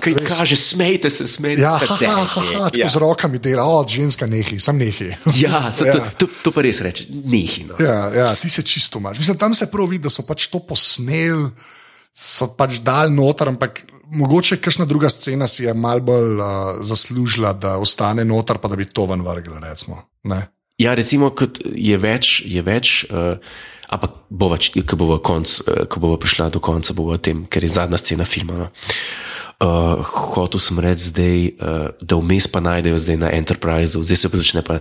[0.00, 1.86] ki kaže, smejte se, smejte Ja, se.
[1.86, 2.88] ha, ha, ha, ha, tako ja.
[2.88, 5.14] z rokami dela, od ženska nehi, sam nehi.
[5.40, 7.80] ja, se, to, to, to pa res reče, nehino.
[7.80, 9.18] Ja, ja, ti se čisto imaš.
[9.18, 11.48] Mislim, tam se prav vidi, da so pač to posneli,
[12.12, 16.46] so pač dal noter, ampak mogoče kakšna druga scena si je mal bolj uh,
[16.84, 19.60] zaslužila, da ostane noter, pa da bi to ven vrgli.
[19.62, 20.46] Recimo, ne?
[20.78, 23.04] Ja, recimo, kot je več, je več.
[23.10, 23.36] Uh,
[23.92, 28.24] Ampak, bova, ko bomo bo prišla do konca, bo o tem, ker je zadnja scena
[28.24, 28.56] filma.
[28.56, 28.68] No.
[29.60, 30.00] Uh,
[30.32, 34.40] hotel sem reči, zdaj, uh, da vmes pa najdejo zdaj na Enterpriseu, zdaj se pa
[34.40, 34.80] začne pa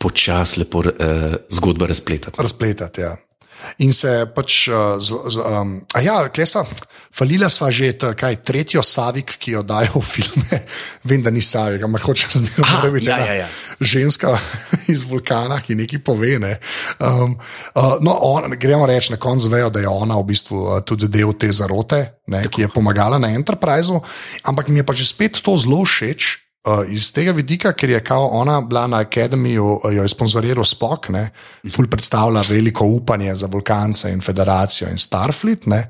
[0.00, 2.40] počasi lepo uh, zgodba razpletati.
[2.40, 3.12] Razpletati, ja.
[3.84, 6.64] In se pač, uh, z, z, um, a ja, klesa,
[7.12, 10.60] falila sva že ta, kaj, tretjo Savik, ki jo dajo v filme.
[11.08, 13.48] Vem, da ni Savik, ampak hoče zmeraj biti ja, ena ja, ja.
[13.80, 14.34] ženska
[14.92, 16.36] iz vulkana, ki nekaj pove.
[16.42, 16.56] Ne.
[16.98, 17.36] Um,
[17.74, 21.10] uh, no, on, gremo reči, na koncu vejo, da je ona v bistvu uh, tudi
[21.12, 24.02] del te zarote, ne, ki je pomagala na Enterpriseu,
[24.48, 26.51] ampak mi je pa že spet to zelo všeč.
[26.62, 30.64] Uh, iz tega vidika, ker je kao ona bila na akademiju, uh, jo je sponzoriral
[30.64, 31.24] Spock, ne,
[31.74, 35.80] ful predstavlja veliko upanje za Vulkance in Federacijo in Starfleet, ne,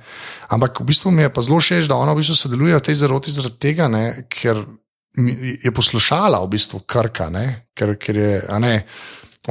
[0.49, 2.95] ampak v bistvu mi je pa zelo všeč, da ona v bistvu sodeluje v tej
[3.03, 4.65] zaroti zaradi tega, ne, ker
[5.65, 8.33] je poslušala v bistvu Krka, ne, ker, ker je,
[8.65, 8.79] ne.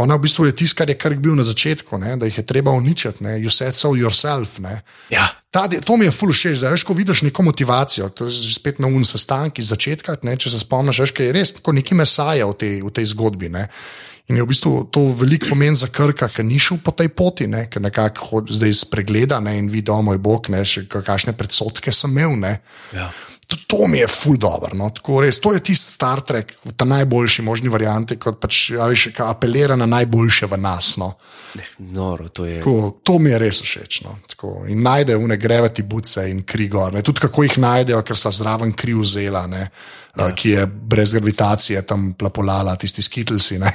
[0.01, 2.45] Ona v bistvu je tisto, kar je Krk bil na začetku, ne, da jih je
[2.49, 4.57] treba uničiti, ne, you said so yourself.
[4.57, 4.79] Ne.
[5.13, 8.31] Ja, Ta, to mi je ful všeč, da veš, ko vidiš neko motivacijo, to je
[8.31, 11.51] že spet na un sestanki iz začetka, ne, če se spomniš, veš, kaj je res
[11.57, 13.51] tako neki mesaja v tej, v tej zgodbi.
[13.51, 13.67] Ne.
[14.31, 17.49] In je v bistvu to velik pomen za Krka, ker ni šel po tej poti,
[17.51, 21.91] ne, ker nekako zdaj spregleda ne, in vidi, o moj bog, ne, še kakšne predsotke
[21.91, 22.39] sem imel.
[22.39, 22.53] Ne.
[22.95, 23.11] ja.
[23.67, 24.75] To, mi je ful dobro.
[24.77, 24.89] No.
[24.95, 29.09] Tako res, to je tisti Star Trek v ta najboljši možni varianti, kot pač, veš,
[29.15, 30.93] ka apelira na najboljše v nas.
[31.01, 31.13] No.
[31.91, 32.59] Noro, to je.
[32.59, 34.01] Tako, to mi je res všeč.
[34.07, 34.17] No.
[34.27, 36.93] Tako, in najdejo une grevati buce in kri gor.
[36.93, 37.03] Ne.
[37.03, 39.67] Tudi kako jih najdejo, ker so zraven kri vzela, ne,
[40.17, 40.35] ja.
[40.35, 43.59] ki je brez gravitacije tam plapolala, tisti skitlsi.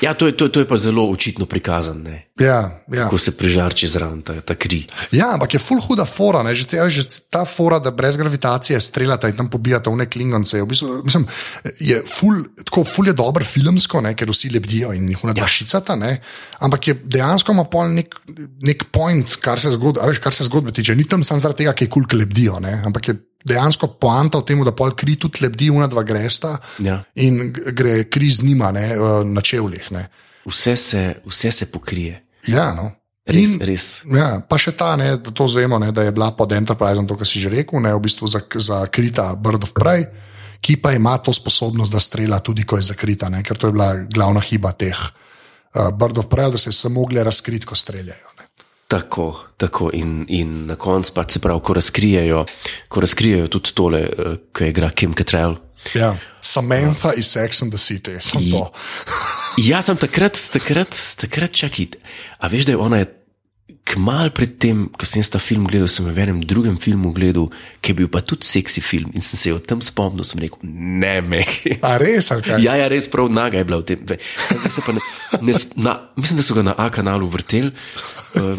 [0.00, 2.10] Ja, to je, to, to je pa zelo očitno prikazano,
[2.40, 3.06] ja, ja.
[3.08, 4.82] ko se prižarči zraven ta, ta kri.
[5.12, 6.42] ja, ampak je full huda fora.
[6.44, 6.52] Ne.
[6.54, 10.60] Že, te, že ta fora, da brez gravitacije streljata in tam pobijata v nek lingonce.
[10.62, 11.26] V bistvu, mislim,
[11.80, 15.48] je full, tako full je dober filmsko, ne, ker vsi lebdijo in jih unaj ja.
[15.48, 15.96] šicata.
[15.96, 16.18] Ne.
[16.60, 18.18] Ampak je dejansko ima pol nek,
[18.68, 20.96] nek point, kar se, zgod, veš, kar se zgodbe tiče.
[20.96, 22.60] Ni tam samo zaradi tega, ker je kul, ker lebdijo.
[22.60, 22.82] Ne.
[22.84, 23.16] Ampak je
[23.46, 27.00] dejansko poanta v tem, da pol kri tudi lebdi, una dva gresta Ja.
[27.14, 29.92] in gre kri z njima ne, eh, na čevljih.
[29.92, 30.08] Ne.
[30.44, 32.22] Vse se, vse se pokrije.
[32.46, 32.90] Ja, no.
[33.26, 33.84] Res, In- res.
[34.06, 37.16] Ja, pa še ta, ne, da to zvemo, ne, da je bila pod Enterpriseom, to,
[37.16, 40.06] kar si že rekel, ne, v bistvu za- zakrita Bird of Prey,
[40.60, 43.72] ki pa ima to sposobnost, da strela tudi, ko je zakrita, ne, ker to je
[43.72, 48.30] bila glavna hiba teh uh, Bird of Prey, da se so mogli razkriti, ko streljajo.
[48.86, 49.90] Tako, tako.
[49.92, 52.44] In, in na koncu pa se pravi, ko razkrijejo,
[52.88, 55.56] ko razkrijejo tudi tole, uh, ki igra Kim Cattrall.
[55.94, 56.16] Ja.
[56.40, 58.70] Samantha iz Sex and the City, sem I- to.
[59.68, 61.86] Ja, sem takrat, takrat, takrat čakaj.
[62.38, 63.06] A veš, da je ona je
[63.86, 67.48] Kmal pred tem, ko sem ta film gledal, sem v enem drugem filmu gledal,
[67.82, 70.58] ki je bil pa tudi seksi film in sem se o tem spomnil, sem rekel,
[70.62, 71.40] ne me.
[71.82, 72.58] A res, ali kaj?
[72.62, 74.02] Ja, ja, res prav naga je bila v tem.
[74.18, 75.02] Sem, se pa ne,
[75.40, 77.70] ne, na, mislim, da so ga na A kanalu vrteli.
[78.34, 78.54] Uh,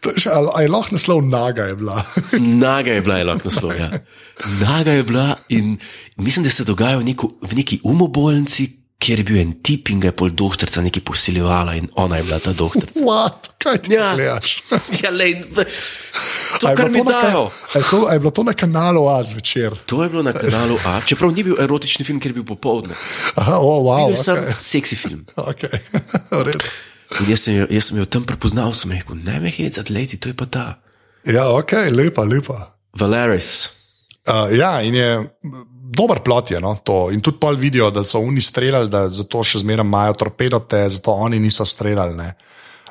[0.00, 1.96] To je še- a- A je lahko naslov naga je bila?
[2.64, 3.72] naga je bila, je lahko naslov.
[3.72, 3.88] Ja.
[4.64, 5.76] Naga je bila in
[6.16, 8.68] mislim, da se dogaja v, neko, v neki umobolnici,
[9.02, 12.24] kjer je bil en tip in ga je pol doktorica nekaj posiljevala in ona je
[12.24, 13.02] bila ta doktorica.
[13.02, 13.50] What?
[13.58, 14.12] Kaj ti Ja.
[14.14, 14.52] gledaš?
[15.02, 15.42] Ja, lej,
[16.60, 17.48] to, kar mi dajo.
[17.74, 19.74] je to- je bilo to na kanalu A zvečer?
[19.86, 22.94] To je bilo na kanalu A, čeprav ni bil erotični film, ker je bil popoldne.
[23.34, 24.54] Aha, oh, wow, Bil je okay.
[24.60, 25.26] seksi film.
[25.50, 25.82] Okay.
[27.20, 30.16] In jaz sem jo, jaz sem jo tam prepoznal, sem rekel, ne me hecati, leti,
[30.16, 30.66] to je pa ta.
[31.28, 32.72] ja, ok, lepa, lepa.
[32.96, 33.68] Valeris.
[34.28, 35.08] Uh, ja, in je
[35.92, 37.10] dober plot je no, to.
[37.12, 41.12] In tudi pol vidijo, da so oni streljali, da zato še zmeraj imajo torpedote, zato
[41.12, 42.16] oni niso streljali.
[42.16, 42.34] ne.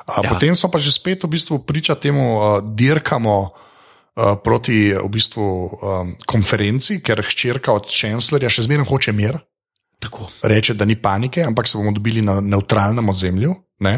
[0.06, 0.34] A, Ja.
[0.34, 5.46] Potem so pa že spet v bistvu priča temu, uh, dirkamo uh, proti v bistvu,
[5.46, 9.38] um, konferenci, ker hčerka od čanslerja še zmeraj hoče mir.
[10.02, 10.26] Tako.
[10.42, 13.54] Reče, da ni panike, ampak se bomo dobili na neutralnem ozemlju.
[13.82, 13.94] Ne?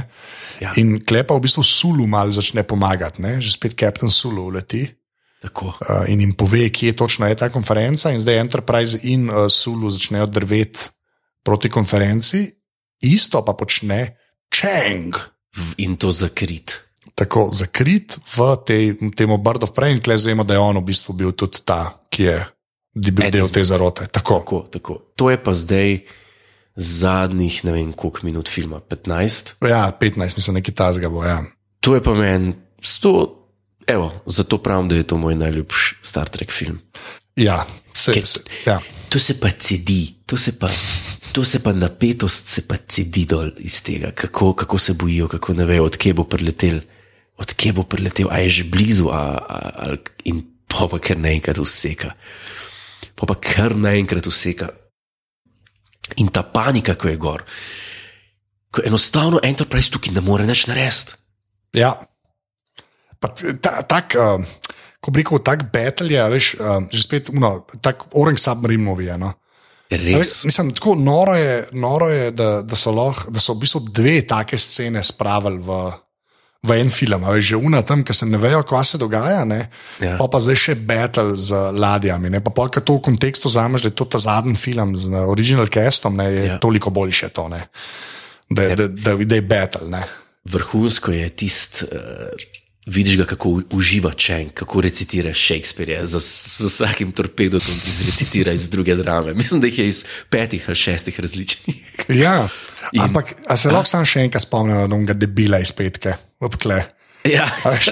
[0.61, 0.77] Ja.
[0.77, 3.41] In klepa v bistvu Sulu malo začne pomagati, ne?
[3.41, 4.85] že spet kapitan Sulu leti
[5.45, 5.67] Tako.
[5.67, 8.11] uh, in jim pove, kje točno je ta konferenca.
[8.11, 10.89] In zdaj Enterprise in uh, Sulu začnejo drveti
[11.45, 12.47] proti konferenci,
[13.05, 14.17] isto pa počne
[14.49, 15.17] Chang.
[15.77, 16.81] In to zakrit.
[17.15, 18.83] Tako zakrit v tej,
[19.15, 21.93] temu Bird of Prey, in tle zvemo, da je on v bistvu bil tudi ta,
[22.11, 22.39] ki je
[22.95, 24.09] bil Eden del te zarote.
[24.09, 24.41] Tako.
[24.43, 24.95] Tako, tako.
[25.15, 26.01] To je pa zdaj
[26.75, 29.55] zadnjih, ne vem, koliko minut filma, 15.
[29.69, 31.23] Ja, 15, mislim, nekaj tazga bo.
[31.23, 31.45] Ja.
[31.81, 33.44] To je pa meni, sto,
[33.87, 36.81] evo, zato pravim, da je to moj najljubši Star Trek film.
[37.37, 38.81] Ja, se, Ker- se, ja.
[39.09, 40.69] To se pa cedi, to se pa,
[41.33, 45.55] to se pa napetost se pa cedi dol iz tega, kako, kako se bojijo, kako
[45.55, 46.81] ne vejo, odkje bo priletel,
[47.37, 51.59] odkje bo priletel, a je že blizu, a, a, a, in pa pa kar naenkrat
[51.59, 52.15] useka.
[53.15, 54.69] Pa pa kar naenkrat useka.
[56.19, 57.45] In ta panika, ko je gor,
[58.71, 61.15] ko enostavno Enterprise tukaj ne more več narediti.
[61.75, 61.95] Ja.
[63.61, 64.43] Ta, tak, uh,
[65.01, 69.09] ko bi rekel, tak battle je, veš, uh, že spet, no, tak Orange Submarine movie.
[69.13, 69.35] je, No.
[69.91, 70.45] Res.
[70.45, 74.23] Mislim, tako noro je, noro je da, da, so lahko, da so v bistvu dve
[74.27, 75.77] take scene spravili v,
[76.65, 77.27] v en film.
[77.29, 79.69] Veš, že una tam, ki se ne vejo, kaj se dogaja, ne?
[80.01, 80.17] Ja.
[80.19, 82.33] pa pa zdaj še battle z ladjami.
[82.33, 82.41] Ne?
[82.41, 85.69] Pa ko to v kontekstu zameš, da je to ta zadnji film z na original
[85.69, 86.53] castom, ne, je Ja.
[86.57, 86.59] ja.
[86.59, 87.69] toliko boljše to, ne?
[88.51, 89.89] da, da, da, da je battle.
[89.93, 90.03] Ne?
[90.45, 92.33] Vrhunsko je tisto, uh,
[92.87, 98.69] vidiš ga, kako uživa Čeng, kako recitira Shakespeare, z, z vsakim torpedom ti zrecitira iz
[98.69, 99.35] druge drame.
[99.35, 101.77] Mislim, da jih je iz petih ali šestih različnih.
[102.09, 102.49] Ja,
[102.93, 104.77] In- ampak a se lahko sam še enkrat spomnim,
[105.07, 106.83] da ga debila iz petke, obkle.
[107.25, 107.89] Ja, veš,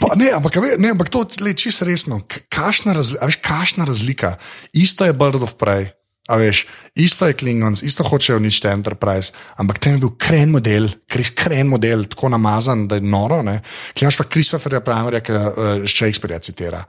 [0.00, 2.22] pa- Ne, ampak, ne, ampak to je čisto resno.
[2.24, 4.38] K- Kakšna, razli, veš, kakšna razlika?
[4.72, 5.92] Isto je Bird of Prey,
[6.28, 10.88] a veš, isto je Klingons, isto hočejo uničiti Enterprise, ampak tam je bil kren model,
[11.10, 13.42] kris kren model, tako namazan, da je noro.
[13.98, 16.84] Klimaš pa Christopherja Primerja, ki uh, Shakespearea citira.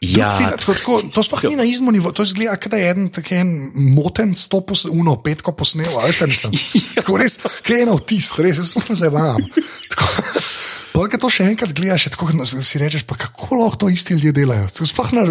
[0.00, 2.90] Ja, film, tako, tako, to sploh ni na izmu nivo, to izgleda, kot da je
[2.90, 6.58] eden tak en moten stop, uno, petko posnel, a veš, kaj mislim.
[6.98, 9.46] Tako res, kaj je ena vtis, res, jaz sploh ne zavam.
[10.96, 14.14] Polk to še enkrat gledaš, je tako no, si rečeš, pa kako lahko to isti
[14.16, 14.68] ljudje delajo.
[14.72, 15.24] Sploh ne,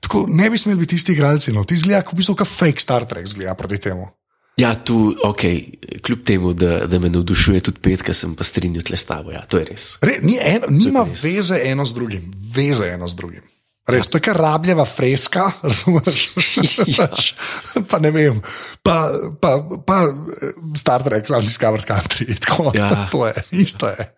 [0.00, 1.66] tako, ne bi smeli biti isti igralci, no.
[1.68, 4.08] ti zgleda, kot v bistvu, kot fake Star Trek zgleda proti temu.
[4.56, 5.44] ja, tu, ok,
[6.06, 9.34] kljub temu, da, da me navdušuje tudi petka, sem pa strinjal tle s tabo.
[9.34, 9.88] Ja, to je res.
[10.00, 11.20] Re, ni eno, nima res.
[11.20, 13.44] veze eno z drugim, veze eno z drugim.
[13.84, 16.22] Res, to je kar rabljeva freska, razumeš?
[16.88, 17.08] Ja.
[17.88, 18.38] pa ne vem,
[18.82, 19.10] pa,
[19.40, 19.50] pa,
[19.84, 22.88] pa eh, Star Trek, Undiscovered Country, tako Ja.
[23.12, 24.08] to je, isto je.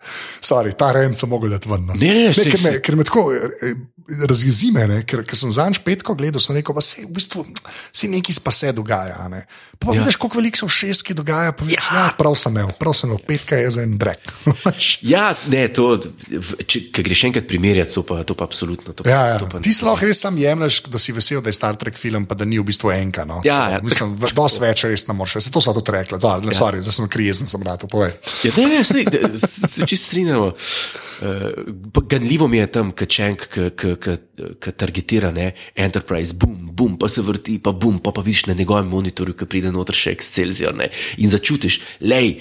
[0.40, 1.82] Sorry, ta ren sem mogel dati ven.
[1.86, 1.98] no.
[1.98, 3.74] Ne, ne, ne, ker, me, ker me tako eh,
[4.22, 7.42] razjezi me, ne, ker, ker sem zanj petko gledal, sem rekel, pa se v bistvu
[7.90, 9.18] se nekaj pa se dogaja.
[9.28, 9.42] Ne.
[9.80, 10.04] Pa, pa Ja.
[10.04, 12.04] vidiš, koliko veliko se v šestki dogaja, pa vidiš, ja.
[12.04, 14.30] ja, prav sem imel, prav sem imel, petka je za en brek.
[15.02, 18.94] Ja, ne, to, če če greš enkrat primerjati, to pa, to pa absolutno.
[18.94, 19.38] To pa, Ja, ja.
[19.42, 21.96] to pa, Ti si lahko res sam jemliš, da si vesel, da je Star Trek
[21.96, 23.24] film, pa da ni v bistvu enka.
[23.24, 23.40] No.
[23.44, 23.80] Ja, ja.
[23.82, 25.38] Mislim, v- dosti več res ne moreš.
[25.40, 28.12] Se to so to rekli, da ne, sorry, zdaj sem krijezen, sem rad, povej.
[28.42, 30.52] Ja, ne, ne, sej, da, s- se čisto strinjamo.
[31.16, 33.46] Uh, ganljivo mi je tam, ki čenk,
[33.76, 38.54] ki targetira ne, Enterprise, bum, bum, pa se vrti, pa bum, pa, pa vidiš na
[38.54, 42.36] njegovem monitorju, ki pride noter še Excelsior ne, in začutiš, lej,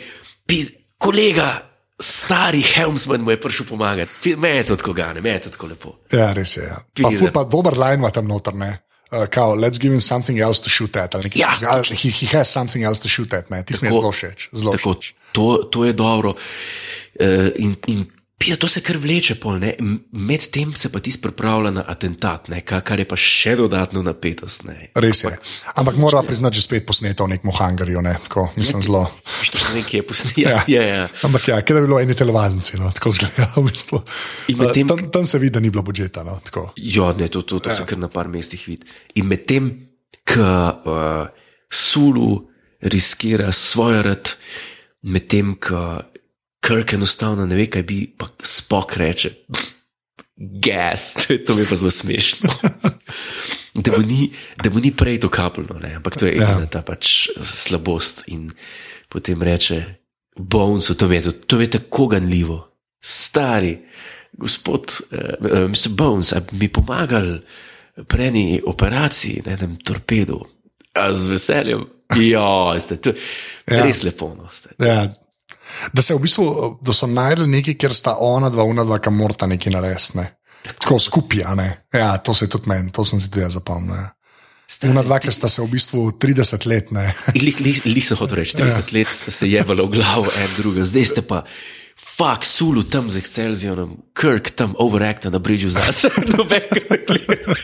[0.45, 0.63] pi,
[0.97, 1.53] kolega.
[1.99, 5.67] Stari Helmsman mu je prišel pomagati, me je to tako gane, me je to tako
[5.67, 5.93] lepo.
[6.11, 6.63] Ja, res je.
[6.63, 6.81] Ja.
[7.03, 8.53] Pa, ful, pa dober line ima tam noter.
[8.55, 8.79] Ne.
[9.11, 11.13] Uh, kao, let's give him something else to shoot at.
[11.13, 11.53] nekaj Ja,
[11.95, 13.49] he, he has something else to shoot at.
[13.49, 13.63] Ne.
[13.63, 15.13] Ti mi je Tako- zelo všeč.
[15.31, 16.29] to, to je dobro.
[17.19, 18.05] Uh, in, in
[18.43, 19.71] Ja, to se kar vleče, pol, ne.
[20.11, 24.67] Medtem se pa ti pripravlja na atentat, ne, ka- kar je pa še dodatno napetost.
[24.67, 24.91] Ne.
[24.93, 25.31] Res je.
[25.75, 29.07] Ampak mora priznati, že spet posneto v nekem hangarju, ne, tako, mislim zelo.
[29.41, 30.33] Što ne vem, kje je posnel.
[30.45, 31.07] Ja, ja, ja.
[31.23, 34.03] Ampak ja, da bi bilo eni telovadnici, no, tako zgleda v bistvu.
[34.51, 36.73] In medtem- tam, tam se vidi, da ni bilo budžeta, no, tako.
[36.75, 37.75] Ja, ne, to, to, to ja.
[37.75, 38.83] se kar na par mestih vidi.
[39.15, 39.71] In medtem,
[40.27, 41.31] ko uh,
[41.71, 42.51] Sulu
[42.83, 44.35] riskira svoj rad,
[45.07, 46.03] medtem, ko
[46.65, 49.31] Kirk enostavno ne ve, kaj bi, pa spok reče.
[50.35, 51.13] Gas,
[51.45, 52.49] to mi je pa zelo smešno.
[53.75, 54.29] Da mu ni,
[54.63, 55.95] da mu ni prej to kapljno, ne?
[55.95, 56.67] ampak to je edina ja.
[56.71, 58.23] ta pač slabost.
[58.31, 58.47] In
[59.11, 59.81] potem reče,
[60.39, 62.61] Bones, to je, to, to je tako ganljivo,
[63.03, 63.73] stari,
[64.31, 65.89] gospod, uh, uh, Mr.
[65.89, 67.41] Bones, mi pomagali
[68.07, 70.39] pri eni operaciji, na enem torpedu,
[70.95, 71.85] a z veseljem.
[72.15, 73.11] Ja, ste, to,
[73.67, 73.83] ja.
[73.83, 74.31] res lepo.
[74.39, 74.71] No, ste.
[74.79, 75.09] Ja.
[75.93, 76.45] Da, v bistvu,
[76.81, 80.17] da so najdel nekaj, kjer sta ona dva, ona dva, kam morata nekaj narediti.
[80.19, 80.29] Ne.
[80.65, 81.69] Tako skupaj, a ne.
[81.93, 83.95] Ja, to se je tudi meni, to sem si tudi zapomnil.
[83.95, 84.11] Ja.
[84.65, 86.89] Stari, Ona dva, ki sta se v bistvu 30 let.
[87.85, 91.45] Nisem hotel reči, 30 let ste se jebali v glavo en drugega, zdaj ste pa.
[91.95, 97.55] Fak, sulu tam z Excelsiorjem, Kirk tam overacta na bridžu za sebe, nobenega ne gleda.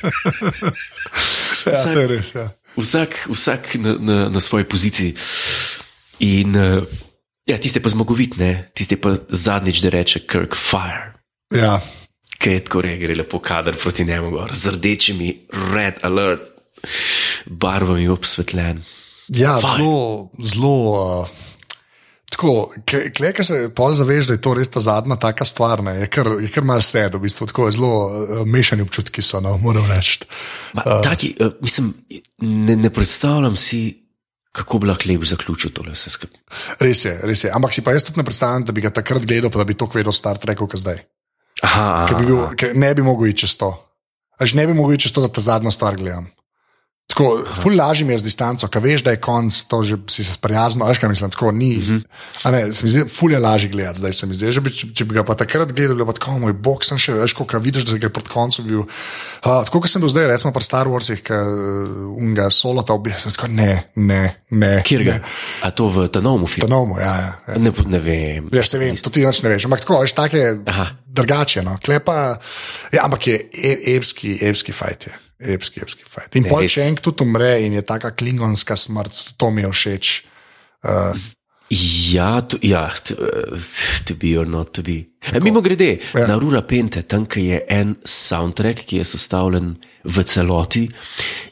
[1.68, 2.32] Ja, to je res.
[2.36, 2.46] Ja.
[2.78, 5.16] Vsak, vsak na, na, na svoji poziciji.
[6.24, 6.88] In uh,
[7.46, 8.70] ja, tiste pa zmagovit, ne?
[8.74, 11.14] tiste pa zadnjič, da reče Kirk, fire.
[11.56, 11.80] Ja.
[12.42, 15.30] Kaj je tako gre lepo kader proti njemu, gor, z rdečimi,
[15.74, 16.42] red alert,
[17.46, 18.82] barvami obsvetljen.
[19.28, 19.78] Ja, Faj.
[19.78, 21.22] zelo, zelo.
[21.22, 21.28] Uh,
[22.30, 22.74] tako,
[23.18, 26.08] Klej, ki se pol zaveš, da je to res ta zadnja taka stvar, ne, je
[26.12, 29.86] kar, je kar malo sed, v bistvu tako zelo uh, mešani občutki so, no, moram
[29.92, 30.24] reči.
[30.74, 31.00] Uh.
[31.04, 31.94] taki, uh, mislim,
[32.42, 34.01] ne, ne predstavljam si,
[34.52, 36.42] kako bi lahko lep zaključil tole vse skupaj.
[36.84, 37.52] Res je, res je.
[37.56, 39.78] Ampak si pa jaz tudi ne predstavljam, da bi ga takrat gledal, pa da bi
[39.78, 41.00] to vedel Star Trek, kot zdaj.
[41.64, 42.58] Aha, Ker, bi bil, aha.
[42.58, 43.72] ker ne bi mogel iti čez to.
[44.42, 46.28] Až ne bi mogel iti čez to, da ta zadnjo stvar gledam.
[47.12, 50.24] Tako, ful lažje mi je z distanco, ker veš, da je konc, to že si
[50.24, 51.74] se sprijaznil, veš kaj mislim, tako ni.
[51.78, 51.84] Uh.
[51.84, 52.52] -huh.
[52.52, 54.88] ne, se mi zdi, ful je lažje gledati, zdaj se mi zdi, že bi, če,
[54.96, 57.84] če bi ga pa takrat gledal, pa tako, moj bog, sem še, veš, ko vidiš,
[57.86, 58.64] da gre proti koncu.
[58.64, 58.88] Bil, uh,
[59.44, 61.40] tako kot sem bil zdaj, recimo pri Star Warsih, ki
[62.18, 64.72] unga solo ta obje, sem tako, ne, ne, ne.
[64.86, 65.20] Kjer ga?
[65.68, 66.70] A to v Tanomu filmu?
[66.70, 67.34] Tanomu, ja, ja.
[67.48, 67.58] ja.
[67.60, 68.48] Ne, ne vem.
[68.54, 69.68] Ja, se vem, to ti nič ne veš.
[69.68, 70.88] Ampak tako, veš, take Aha.
[71.08, 71.66] drugače.
[71.66, 71.76] No.
[71.84, 72.38] Klepa,
[72.94, 75.08] ja, ampak je e, epski, epski fajt.
[75.08, 75.20] Je.
[75.42, 76.36] Epski, epski fajt.
[76.38, 80.12] In pol če enkrat tudi umre in je taka klingonska smrt, to mi je všeč.
[80.86, 81.14] Uh,
[82.12, 83.16] Ja, to, ja to,
[84.04, 85.08] to be or not to be.
[85.24, 86.28] E, mimo grede, Ja.
[86.28, 90.90] na Rura Pente, tam je en soundtrack, ki je sestavljen v celoti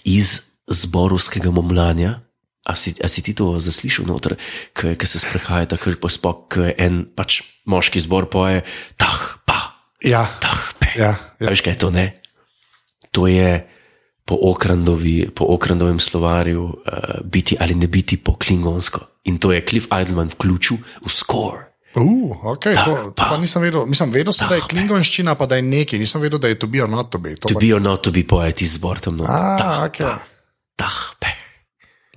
[0.04, 2.20] iz zborovskega momljanja.
[2.68, 4.36] A si, a si ti to zaslišal noter,
[4.76, 8.60] ki se sprehajata kar po spok, ki je en pač moški zbor poje,
[9.00, 9.56] tah, pa,
[10.04, 10.92] ja, tah, pe.
[11.00, 11.50] ja, A ja.
[11.50, 12.06] veš kaj je to, ne?
[13.16, 13.64] To je
[14.30, 16.74] po, Okrandovi, po Okrandovem slovarju uh,
[17.26, 19.26] biti ali ne biti po klingonsko.
[19.26, 21.66] In to je Cliff Idleman vključil v score.
[21.98, 23.34] Uh, okay, Tak, to, to pa.
[23.34, 23.90] pa nisem vedel.
[23.90, 25.98] Mislim, vedel sem, da je klingonščina, pa da je nekaj.
[25.98, 27.34] Nisem vedel, da je to be or not to be.
[27.42, 29.34] To To or not to be poet iz zbor tam noter.
[29.34, 30.06] A, Tah, okej.
[30.06, 30.14] pa,
[30.78, 31.34] tah, pe.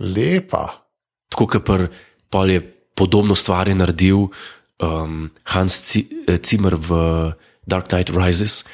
[0.05, 0.85] Lepa.
[1.33, 1.89] Tako kot pr,
[2.29, 2.61] pol je
[2.93, 4.29] podobno stvar je naredil
[4.85, 6.91] um, Hans eh, Zimmer v
[7.65, 8.69] Dark Knight Rises.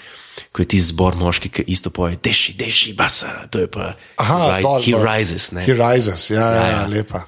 [0.53, 4.59] Ko je ti zbor moški, ki isto poje, deši, deši, basara, to je pa Aha,
[4.59, 5.03] ri- dol, He dol.
[5.07, 5.51] Rises.
[5.53, 5.65] Ne?
[5.67, 6.87] He rises, ja, ja, ja, ja.
[6.87, 7.25] lepa.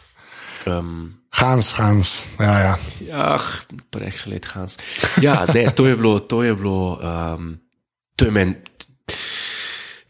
[0.67, 2.75] Um, Hans, Hans, ja, ja.
[3.15, 3.47] Ah,
[3.91, 4.79] prehlet Hans.
[5.23, 7.55] Ja, ne, to je bilo, to je bilo, um,
[8.17, 8.55] to je meni.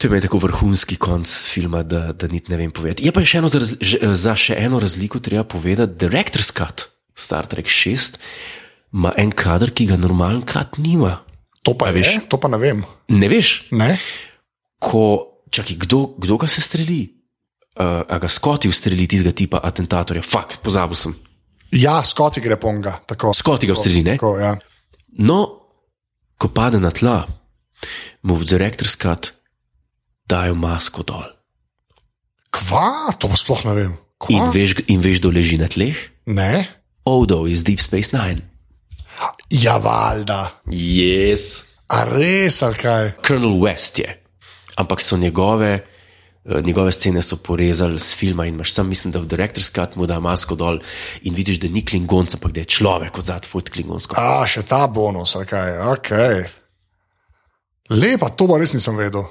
[0.00, 3.04] To je meni tako vrhunski konc filma, da, da niti ne vem povedati.
[3.04, 3.60] Je pa še eno za,
[4.16, 5.92] za še eno razliko treba povedati.
[6.00, 8.16] Director's Cut, Star Trek 6,
[8.96, 11.18] ima en kader, ki ga normalen cut nima.
[11.62, 12.24] To pa A veš?
[12.28, 12.80] to pa ne vem.
[13.12, 13.98] Ne veš, Ne?
[14.80, 17.04] ko, čakaj, kdo, kdo ga se streli?
[17.76, 20.22] Uh, a ga Scotty ustreli tistega tipa atentatorja?
[20.24, 21.12] Fakt, pozabil sem.
[21.72, 22.98] Ja, skoti gre ponga.
[23.06, 24.16] Tako, Scotty ga ustreli, ne?
[24.16, 24.56] tako, ja.
[25.20, 25.68] No,
[26.40, 27.28] ko pade na tla,
[28.24, 29.32] mu v Director's Cut
[30.26, 31.28] dajo masko dol.
[32.50, 33.14] Kva?
[33.20, 33.92] To pa sploh ne vem.
[34.18, 34.32] Kva?
[34.34, 35.94] In veš, in veš, kdo leži na tleh?
[36.26, 36.66] Ne?
[37.06, 38.42] Odo iz Deep Space Nine.
[39.50, 40.60] Ja, valjda.
[40.70, 41.64] Yes.
[41.90, 43.12] A res, ali kaj?
[43.26, 44.12] Colonel West je.
[44.76, 45.72] Ampak so njegove,
[46.44, 49.96] eh, njegove scene so porezali z filma in imaš sam, mislim, da v Director's Cut
[49.96, 50.78] mu da masko dol
[51.22, 54.14] in vidiš, da ni klingonc, ampak da je človek od zadaj pod klingonsko.
[54.18, 55.78] A, še ta bonus, ali kaj?
[55.96, 56.10] Ok.
[57.90, 59.26] Lepa, to pa res nisem vedel.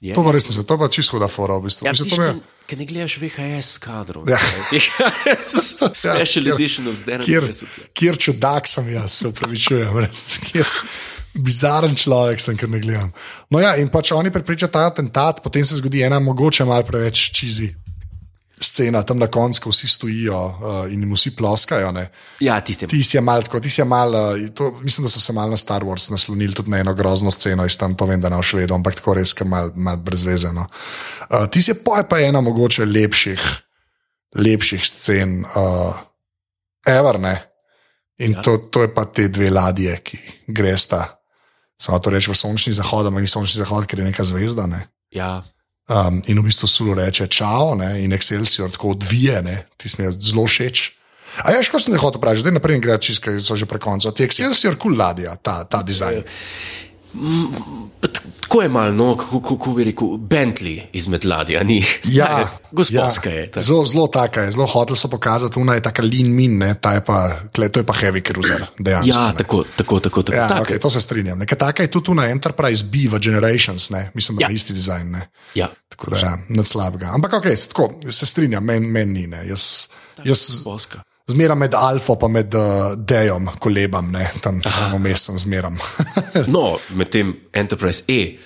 [0.00, 0.12] Je.
[0.12, 1.56] To pa res nisem, to pa čisto huda fora.
[1.58, 1.86] V bistvu.
[1.86, 4.28] Ja, Mislim, mi je- ker ne gledaš VHS kadrov.
[4.28, 4.38] Ja.
[5.94, 7.44] Special Ja, edition of Zdaj Kjer,
[7.92, 9.96] kjer čudak sem jaz, se upravičujem.
[9.98, 10.66] res, Kjer
[11.34, 13.10] bizaren človek sem, ker ne gledam.
[13.50, 17.30] No ja, in pač oni prepričajo ta atentat, potem se zgodi ena mogoče malo preveč
[17.32, 17.72] čizi.
[18.60, 21.90] Scena tam na koncu, ko vsi stojijo uh, in jim vsi ploskajo.
[21.92, 22.04] Ne.
[22.40, 22.86] Ja, tiste.
[22.86, 25.32] Ti si je mal tako, ti si je mal, uh, to, mislim, da so se
[25.32, 28.30] mal na Star Wars naslonili tudi na eno grozno sceno iz tam, to vem, da
[28.30, 30.68] na švedu, ampak tako res, ker mal, mal brezvezeno.
[31.30, 33.48] Uh, ti si je pa, je pa ena mogoče lepših,
[34.38, 35.98] lepših scen, uh,
[36.86, 37.34] ever ne.
[38.22, 38.42] In ja.
[38.42, 41.08] to, to je pa te dve ladje, ki gresta.
[41.80, 44.68] Samo to reče v sončni zahod, ampak ni sončni zahod, ker je neka zvezda.
[44.70, 44.84] Ne.
[45.10, 45.42] Ja,
[45.84, 50.08] Um, in v bistvu Sulu reče čau, ne, in Excelsior tako odvije, ne, ti smo
[50.16, 50.80] zelo všeč.
[51.44, 53.76] A ja, škoda sem te hotel vprašati, da naprej gre čist, ker so že pre
[53.82, 54.08] koncu.
[54.08, 56.24] Ti Excelsior kul cool ladja, ta, ta dizajn.
[58.54, 61.84] Tako je malo, no, kako, kako bi rekel, Bentley izmed ladja, ni.
[62.04, 63.50] Ja, gospodska ja, je.
[63.50, 63.60] ta.
[63.60, 66.92] Zelo, zelo taka je, zelo hotel so pokazati, una je taka lean min, ne, ta
[66.92, 69.20] je pa, tle, to je pa heavy cruiser, dejansko.
[69.20, 69.34] Ja, ne.
[69.36, 70.22] tako, tako, tako.
[70.22, 70.38] tako.
[70.38, 71.38] Ja, tak, okay, to se strinjam.
[71.38, 74.10] Neka taka je tudi tu na Enterprise B v Generations, ne?
[74.14, 74.48] mislim, da Ja.
[74.48, 74.54] ja.
[74.54, 75.10] isti dizajn.
[75.10, 75.28] Ne?
[75.54, 75.68] ja.
[75.88, 77.10] Tako da, ja, nad slabega.
[77.14, 79.26] Ampak ok, tako, se strinjam, meni men ni.
[79.26, 79.48] Ne?
[79.48, 79.88] Jaz,
[80.24, 81.02] jaz Boska.
[81.30, 84.30] Zmeram med alfa in med uh, dejom, kolebam, ne?
[84.40, 84.60] tam
[84.92, 85.78] vmes sem zmeram.
[86.54, 88.38] No, medtem Enterprise E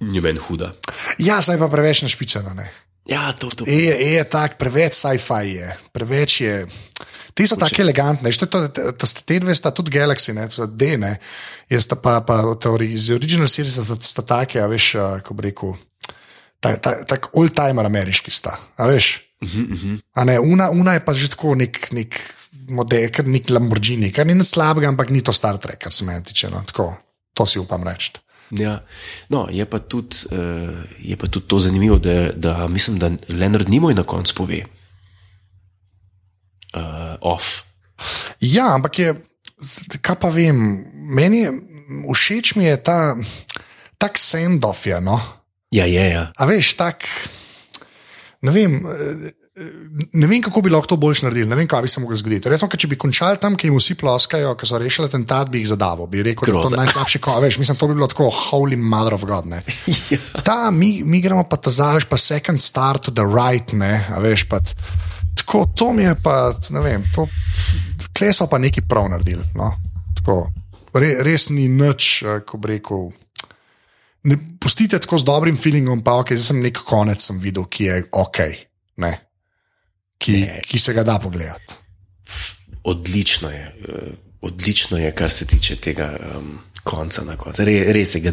[0.00, 0.72] ni meni huda.
[1.18, 2.54] ja, zdaj pa preveč našpičena.
[2.54, 2.70] Ne?
[3.08, 3.64] Ja, to, to.
[3.68, 6.66] E e je tak, preveč sci-fi je, preveč je.
[7.34, 10.94] Ti so tako elegantni, te, te, te, te dve sta tudi Galaxy, ne, za D,
[11.00, 11.16] ne,
[11.68, 15.48] jaz pa, pa teori, iz original series sta, sta take, a veš, a, ko bi
[15.48, 15.74] rekel,
[16.62, 19.16] tako ta, tak old-timer ameriški sta, a veš.
[20.14, 22.18] A ne, una, una je pa že tako nek, nek
[22.68, 26.04] model, ker nek Lamborghini, kar ni nič slabega, ampak ni to Star Trek, kar se
[26.04, 26.50] meni tiče.
[26.52, 26.92] No, tako,
[27.34, 28.14] to si upam reči.
[28.54, 28.84] Ja.
[29.32, 33.68] No, je pa, tudi, uh, je pa tudi to zanimivo, da, da mislim, da Leonard
[33.68, 34.64] Nimoy na koncu pove.
[36.74, 37.62] Uh, off.
[38.40, 39.14] Ja, ampak je,
[40.02, 40.84] kaj pa vem,
[41.14, 41.54] meni je,
[42.10, 43.16] všeč mi je ta,
[43.98, 45.20] tak send-off no.
[45.70, 46.30] Ja, je, ja.
[46.36, 47.06] A veš, tak,
[48.44, 48.76] ne vem.
[48.76, 49.32] eh,
[50.12, 52.50] Ne vem, kako bi lahko to boljš naredili, ne vem, kaj bi se lahko zgodilo.
[52.50, 55.68] Resno, če bi končali tam, ki jim vsi ploskajo, ki so rešili tentat, bi jih
[55.70, 56.80] zadavo, bi rekel, da je to Groza.
[56.80, 59.46] najslabši ko, veš, mislim, to bi bilo tako, holy mother of God.
[59.46, 59.60] Ne.
[60.48, 64.18] Ta, mi, mi gremo pa ta zavež, pa second star to the right, ne, a
[64.18, 64.58] veš, pa
[65.38, 66.34] tako, to mi je pa,
[66.74, 67.28] ne vem, to,
[68.10, 69.70] kle so pa neki prav naredili, no,
[70.18, 70.48] tako,
[70.98, 73.12] re, res ni nič, eh, ko bi rekel.
[74.24, 77.84] Ne, pustite tako z dobrim feelingom, pa ok, zdaj sem nek konec sem videl, ki
[77.84, 78.38] je ok,
[79.04, 79.12] ne,
[80.18, 80.60] ki, Ne.
[80.64, 81.80] ki se ga da pogledati.
[82.84, 87.64] Odlično je, eh, odlično je, kar se tiče tega um, konca na koncu.
[87.64, 88.32] Re, res je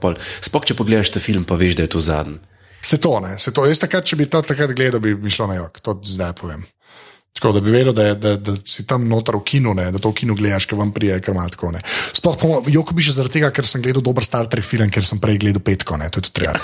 [0.00, 2.38] pol, sploh, če pogledaš ta film, pa veš, da je to zadnji.
[2.82, 3.66] Se to ne, se to.
[3.66, 6.64] Jaz takrat, če bi to takrat gledal, bi mi šlo na jog, to zdaj povem.
[7.32, 9.98] Tako da bi vedel, da, je, da, da si tam noter v kinu, ne, da
[9.98, 11.72] to v kinu gledaš, ker vam prije, ker ima tako.
[11.72, 11.80] Ne.
[12.12, 15.20] Sploh joko bi že zaradi tega, ker sem gledal dober Star Trek film, ker sem
[15.22, 16.60] prej gledal petko, ne, to je tudi treba.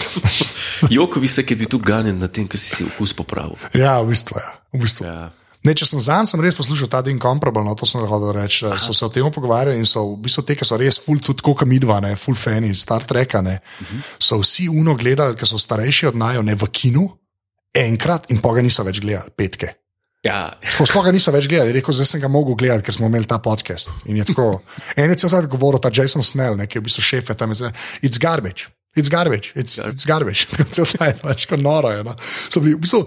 [0.96, 3.58] Joko bi se, ki bi tu ganjen na tem, ki si si okus popravil.
[3.74, 4.38] Ja, v bistvu.
[4.38, 5.06] Ja, v bistvu.
[5.06, 5.30] Ja.
[5.62, 8.64] Ne, če sem zanj, sem res poslušal ta din Comparable, no to sem hotel reči.
[8.66, 8.80] Aha.
[8.82, 11.44] So se o tem pogovarjali in so v bistvu te, ki so res full, tudi
[11.46, 14.06] kot midva, ne, full fani Star Treka, ne, uh -huh.
[14.18, 17.06] so vsi uno gledali, ker so starejši od najo, ne v kinu,
[17.74, 19.72] enkrat in pa ga niso več gledali, petke.
[20.22, 20.52] Ja.
[20.62, 23.40] Tako sploh niso več gledali, rekel, zdaj sem ga mogel gledati, ker smo imeli ta
[23.42, 23.90] podcast.
[24.06, 24.52] In je tako.
[24.94, 27.38] En je cel cel govoril, ta Jason Snell, ne, ki je v bistvu šef, je
[27.38, 27.72] tam je,
[28.06, 28.70] it's garbage.
[28.94, 30.44] It's garbage, it's, it's garbage.
[30.74, 32.02] Cel taj, pač kot noro je.
[32.04, 32.12] No.
[32.52, 33.00] So bili v bistvu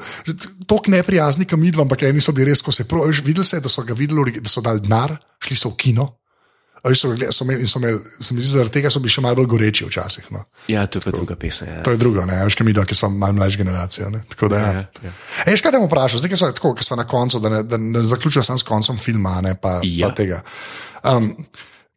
[0.66, 3.70] tako neprijazni, kam idva, ampak eni so bili res, ko se veš, videli se, da
[3.70, 5.14] so ga videli, da so dali denar,
[5.46, 6.08] šli so v kino.
[6.86, 9.22] Veš, So, so imeli, in so imeli, se mi zdi, zaradi tega so bili še
[9.22, 10.28] malo bolj goreči včasih.
[10.30, 10.44] No.
[10.68, 11.68] ja, to je pa druga pesem.
[11.68, 11.82] Ja.
[11.82, 14.10] To je drugo, ne, veš, kam idva, ki smo malo mlajša generacija.
[14.10, 14.22] Ne.
[14.30, 14.72] Tako da, ja.
[14.72, 15.14] Ja, ja.
[15.46, 17.50] Ej, veš, kaj te bom vprašal, zdaj, ki smo, tako, ki smo na koncu, da
[17.50, 20.10] ne, da ne zaključujem samo s koncem filma, ne pa, Ja.
[20.10, 20.44] pa tega.
[21.04, 21.32] Um,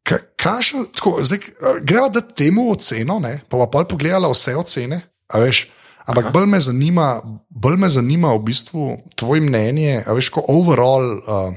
[0.03, 1.39] ka- kašen, tako, zdaj,
[1.83, 5.67] greva dati temu oceno, ne, pa pa pol pogledala vse ocene, a veš.
[6.09, 7.07] Ampak bolj me, zanima,
[7.51, 11.53] bolj me zanima v bistvu tvoje mnenje, a veš, ko overall uh,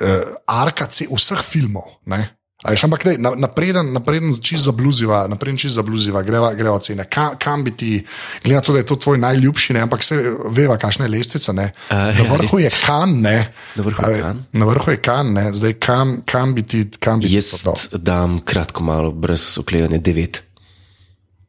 [0.00, 0.08] uh,
[0.46, 1.88] arka ce- vseh filmov.
[2.06, 2.28] Ne?
[2.62, 7.04] A Veš, ampak dej, na- napreden, napreden čist zabluziva, napreden čist zabluziva, greva, greva ocene.
[7.04, 8.04] Kam, kam bi ti,
[8.38, 10.14] glede na to, da je to tvoj najljubši, ne, ampak se
[10.48, 11.52] veva, kakšna je lestvica.
[11.52, 11.72] Ne.
[11.88, 13.50] A, Na ja, vrhu je kan, ne.
[13.74, 14.46] Na vrhu je Cannes.
[14.52, 15.52] Na vrhu je kan, ne.
[15.52, 17.98] Zdaj kam, kam bi ti, kam bi ti Jaz to dal?
[17.98, 20.42] dam kratko malo, brez oklevanja, devet.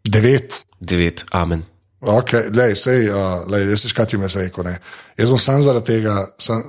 [0.04, 0.66] Devet.
[0.80, 1.62] Devet, amen.
[2.04, 4.66] Okay, lej, sej, uh, lej, jaz veš, kaj ti mi je rekel.
[4.68, 4.74] Ne.
[5.16, 6.18] Jaz bom sam zaradi tega.
[6.36, 6.60] Sam,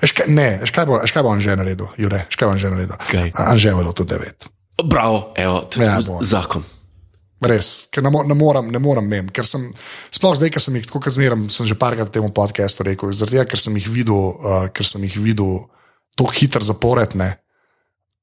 [0.00, 2.48] eš, kaj, ne, veš, kaj bo, eš, kaj bo on že naredil, Jure, eš, kaj
[2.48, 2.96] bo on že naredil.
[3.10, 3.32] Kaj?
[3.36, 4.48] Anže je bilo to devet.
[4.84, 6.64] Bravo, evo, to je Ja, zakon.
[7.44, 9.28] Res, ker ne, ne morem, ne morem mem.
[9.30, 9.68] Ker sem,
[10.14, 13.38] sploh zdaj, ker sem jih tako zmeraj, sem že parkrat v tem podkastu rekel, zaradi
[13.38, 15.68] tega, ker sem jih videl, uh, ker sem jih videl
[16.18, 17.14] tako hitro zapored.
[17.14, 17.36] ne.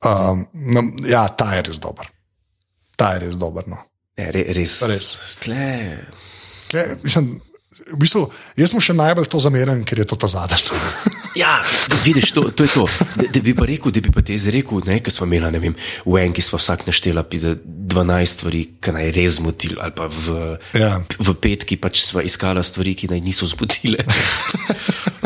[0.06, 2.10] Um, no, ja, ta je res dober.
[3.00, 3.64] Ta je res dober.
[3.72, 3.78] No.
[4.20, 4.76] Ja, re, res.
[4.90, 5.08] Res.
[5.44, 5.64] Tle,
[6.72, 7.36] Kle, mislim,
[7.92, 8.26] v bistvu,
[8.58, 10.64] jaz mu še najbolj to zameram, ker je to ta zadnji.
[11.36, 11.60] Ja,
[12.06, 12.86] vidiš, to, to je to.
[13.20, 15.74] Da, da bi pa rekel, da bi pa te izrekel, ker smo imeli, ne vem,
[16.08, 21.02] v enki smo vsak naštela 12 stvari, ki naj res zmotili, ali pa v, Ja.
[21.04, 24.08] v petki pač smo iskali stvari, ki naj niso zmotile.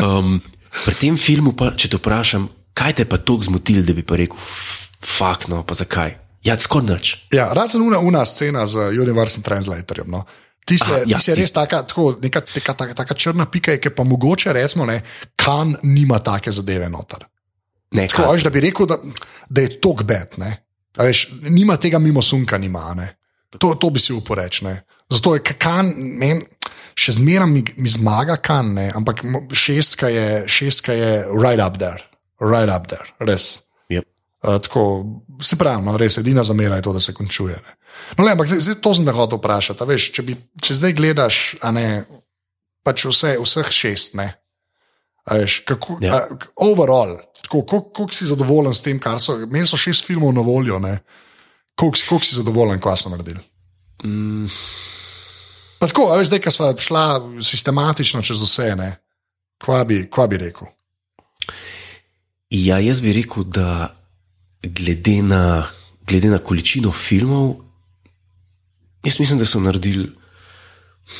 [0.00, 0.40] Um,
[0.86, 4.16] pri tem filmu pa, če te vprašam, kaj te pa tako zmotilo, da bi pa
[4.16, 4.40] rekel,
[5.04, 6.14] fakt, no, pa zakaj?
[6.42, 7.10] Ja, skoraj nič.
[7.36, 10.08] Ja, razen una, una scena z Universal Translatorjem.
[10.08, 10.24] No.
[10.70, 13.90] Ti si, Aha, ja, ja, res taka, tako, neka, neka, taka, taka črna pika, ki
[13.90, 15.00] pa mogoče recimo, ne,
[15.34, 17.26] kan nima take zadeve noter.
[17.98, 19.00] Ne, Tako, veš, da bi rekel, da,
[19.50, 20.36] da je to gbet.
[20.98, 22.84] Veš, nima tega mimo sunka, nima.
[22.94, 23.08] Ne.
[23.58, 24.60] To, to bi si uporeč.
[24.62, 24.76] Ne.
[25.10, 26.44] Zato je kan, men,
[26.94, 29.24] še zmeraj mi, mi zmaga kan, ne, ampak
[29.56, 31.98] šestka je, šestka je right up there,
[32.38, 33.56] right up there, res.
[34.40, 34.82] Uh, tako,
[35.44, 37.54] se pravi, no, res edina zamera je to, da se končuje.
[37.56, 37.74] Ne.
[38.16, 39.84] No, le, ampak zdaj, to sem te hotel vprašati.
[39.84, 41.84] Veš, če, bi, če zdaj gledaš, a ne,
[42.82, 44.30] pač vse, vseh šest, ne.
[45.28, 46.22] A veš, kako, Ja.
[46.24, 47.18] a, overall,
[47.52, 49.36] koliko, si zadovoljen s tem, kar so.
[49.44, 51.02] Meni so šest filmov na voljo, ne.
[51.76, 53.40] Koliko, si- zadovoljen, kaj so naredili?
[54.04, 54.48] mm,
[55.78, 57.04] Pa tako, a veš, zdaj, ko smo šla
[57.44, 58.90] sistematično čez vse, ne.
[59.60, 60.68] Kva bi, kva bi rekel?
[62.50, 63.96] ja, jaz bi rekel, da
[64.62, 65.66] glede na,
[66.06, 67.54] glede na količino filmov,
[69.04, 70.10] jaz mislim, da so naredili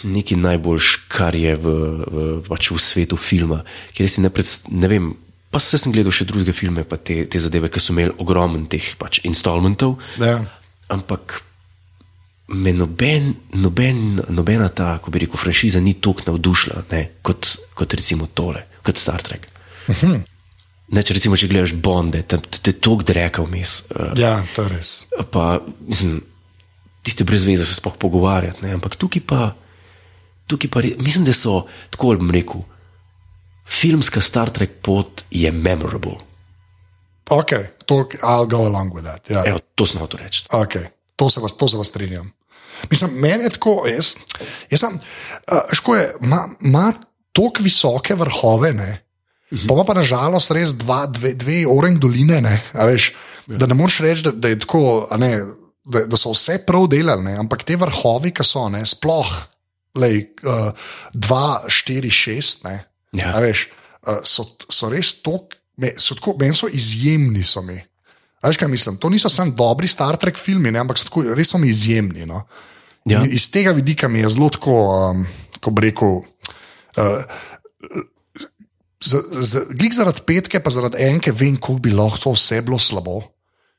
[0.05, 1.67] nekaj najboljš, kar je v,
[2.07, 3.63] v, pač v svetu filma.
[3.97, 4.31] Ker jaz si ne,
[4.71, 5.11] ne vem.
[5.51, 8.61] Pa se sem gledal še druge filme, pa te, te zadeve, ki so imeli ogromno
[8.71, 10.37] teh pač installmentov, Ja.
[10.95, 11.41] ampak
[12.55, 17.95] me noben, noben, nobena ta, ko bi rekel, franšiza ni tako navdušila ne, kot, kot
[17.99, 19.49] recimo tole, kot Star Trek.
[20.91, 23.77] Ne, če recimo, če gledaš Bonde, tam te toliko dreka vmes.
[23.95, 24.91] Uh, ja, to je res.
[25.31, 26.19] pa, mislim,
[27.07, 29.53] tiste brez veze se sploh pogovarjati, ne, ampak tukaj pa,
[30.51, 31.63] tukaj pa, mislim, da so,
[31.95, 32.65] tako bom rekel,
[33.71, 36.19] filmska Star Trek pot je memorable.
[37.31, 37.55] Ok,
[37.87, 39.31] to, I'll go along with that.
[39.31, 39.45] Ja.
[39.47, 40.49] Evo, to sem hotel reči.
[40.51, 40.91] Okay.
[41.15, 42.33] To se vas, to se vas strinjam.
[42.91, 44.17] Mislim, meni je tako, jaz,
[44.71, 46.09] jaz sem, uh, ško je,
[46.61, 46.93] ima,
[47.33, 48.91] tako visoke vrhove, ne.
[49.51, 53.11] Pa ima pa nažalost res dva, dve, dve oren doline, ne, veš,
[53.51, 53.59] ja.
[53.59, 54.83] da ne moreš reči, da, da je tako,
[55.19, 55.33] ne,
[55.85, 59.33] da, da so vse prav delali, ne, ampak te vrhovi, ki so, ne, sploh,
[59.99, 60.71] lej, uh,
[61.13, 62.79] dva, štiri, šest, ne,
[63.19, 63.33] Ja.
[63.43, 63.65] veš,
[64.07, 67.81] uh, so, so res tok, me, so tako, meni so izjemni, so mi.
[68.45, 68.97] Veš, kaj mislim?
[69.03, 72.23] To niso samo dobri Star Trek filmi, ne, ampak so tako, res so mi izjemni.
[72.29, 72.45] No.
[73.05, 73.25] Ja.
[73.25, 74.77] In Iz tega vidika mi je zelo tako,
[75.11, 75.27] um,
[75.61, 76.21] ko bi rekel.
[76.97, 77.25] Uh,
[79.75, 83.21] glik zaradi petke, pa zaradi enke, vem, kako bi lahko to vse bilo slabo.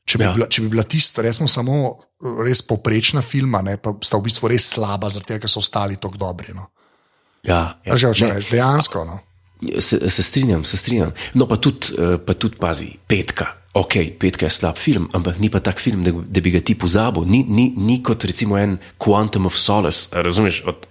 [0.02, 0.32] Če bi, Ja.
[0.34, 4.26] bila, če bi bila tista, resmo samo uh, res poprečna filma, ne, pa sta v
[4.26, 6.50] bistvu res slaba, zaradi tega, ker so ostali tako dobri.
[6.56, 6.66] No.
[7.46, 7.94] Ja, ja.
[7.96, 9.04] Že včeraj, dejansko.
[9.06, 9.20] No.
[9.78, 11.12] Se, se strinjam, se strinjam.
[11.38, 13.46] No, pa tudi, eh, pa tudi pazi, petka.
[13.72, 16.74] Ok, petka je slab film, ampak ni pa tak film, da, da bi ga ti
[16.76, 17.24] pozabil.
[17.24, 20.60] Ni, ni, ni kot recimo en Quantum of Solace, razumeš?
[20.68, 20.86] Od,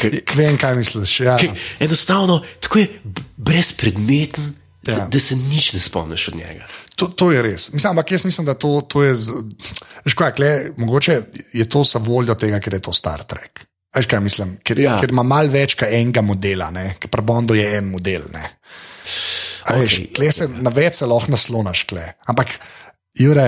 [0.00, 1.20] k, K- Vem, kaj misliš.
[1.22, 1.36] Ja.
[1.38, 2.88] k, enostavno, tako je
[3.36, 4.54] brezpredmeten,
[4.86, 4.94] ja.
[4.96, 6.66] Da, da se nič ne spomniš od njega.
[6.96, 7.72] To, to je res.
[7.72, 9.14] Mislim, ampak jaz mislim, da to, to je.
[10.14, 11.20] kaj, kle, mogoče
[11.52, 13.66] je to za voljo tega, ker je to Star Trek.
[13.96, 14.56] Veš, kaj mislim?
[14.62, 14.98] Ker, ja.
[15.00, 16.94] ker ima malo več kot enega modela, ne?
[17.00, 18.26] ker pri Bondu je en model.
[18.34, 18.44] Ne?
[19.66, 22.12] Okej, kle se na več se lahko naslonaš, kle.
[22.26, 22.54] ampak
[23.16, 23.46] Jure,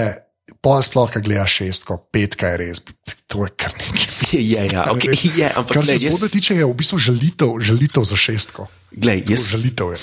[0.65, 2.81] pol sploh, ki gledaš šestko, petka je res,
[3.29, 4.07] to je kar nekaj.
[4.29, 7.53] Je, je, ja, okay, je, ampak Kar se zgodbe jaz, tiče, je v bistvu žalitev,
[7.65, 8.67] žalitev za šestko.
[8.93, 9.99] glej, jaz, Žalitev je.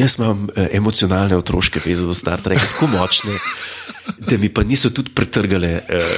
[0.00, 3.36] jaz imam eh, emocionalne otroške veze do Star Treka, tako močne,
[4.18, 5.72] da mi pa niso tudi pretrgale.
[5.88, 6.16] Eh,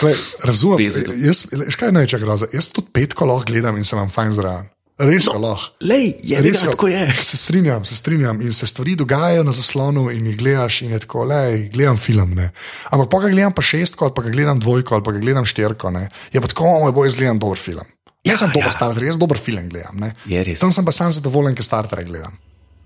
[0.00, 0.84] Glej, razumem.
[1.24, 1.44] Jaz,
[1.80, 2.48] kaj največja groza?
[2.52, 4.68] Jaz tudi petko lahko gledam in se vam fajn zraven.
[4.98, 5.76] Res no, lahko.
[5.86, 7.04] lej, je, Res ja, tako je.
[7.30, 8.40] Se strinjam, se strinjam.
[8.42, 12.34] In se stvari dogajajo na zaslonu, in jih gledaš, in je tako, le, gledam film.
[12.34, 12.50] Ne.
[12.90, 15.46] Ampak pa ga gledam pa šestko, ali pa ga gledam dvojko, ali pa ga gledam
[15.46, 15.90] štirko.
[15.94, 16.08] Ne.
[16.34, 17.86] Je pa tako, moj boj, jaz gledam dober film.
[18.26, 18.72] Ja, Jaz sem dober ja.
[18.72, 18.74] ja.
[18.74, 20.02] Star Trek, jaz dober film gledam.
[20.26, 20.58] Res.
[20.58, 22.34] Tam sem pa sam zadovoljen, ker Star Trek gledam.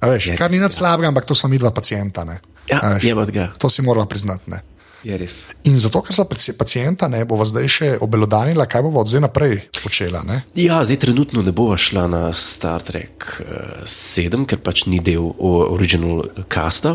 [0.02, 2.24] A Veš, Je kar ni res, nad slabega, ampak to so mi dva pacijenta.
[2.28, 2.40] ne.
[2.68, 3.48] Ja, je.
[3.58, 4.50] To si moramo priznati.
[4.50, 4.60] Ne.
[5.03, 5.46] Je res.
[5.66, 9.24] In zato, ker za paci- pacienta ne bova zdaj še obelodanila, kaj bova od zdaj
[9.24, 10.22] naprej počela.
[10.22, 10.42] Ne?
[10.55, 15.26] Ja, zdaj trenutno ne bova šla na Star Trek uh, 7, ker pač ni del
[15.42, 16.94] original casta,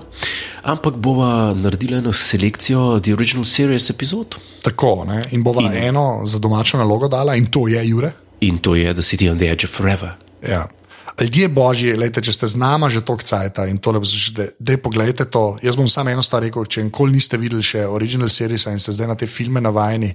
[0.64, 4.40] ampak bova naredila eno selekcijo The Original Series epizod.
[4.64, 5.20] Tako, ne?
[5.36, 5.76] In bova in.
[5.92, 8.12] eno za domačo nalogo dala, in to je Jure.
[8.40, 10.16] In to je The City on the Edge of Forever.
[10.48, 10.68] Ja.
[11.22, 15.26] Ljudje božji, lejte, če ste z nama že toliko cajta in tole poslušate, dej pogledajte
[15.34, 15.58] to.
[15.66, 18.94] Jaz bom samo eno stvar rekel, če nikoli niste videli še original series in ste
[18.94, 20.12] zdaj na te filme navajeni,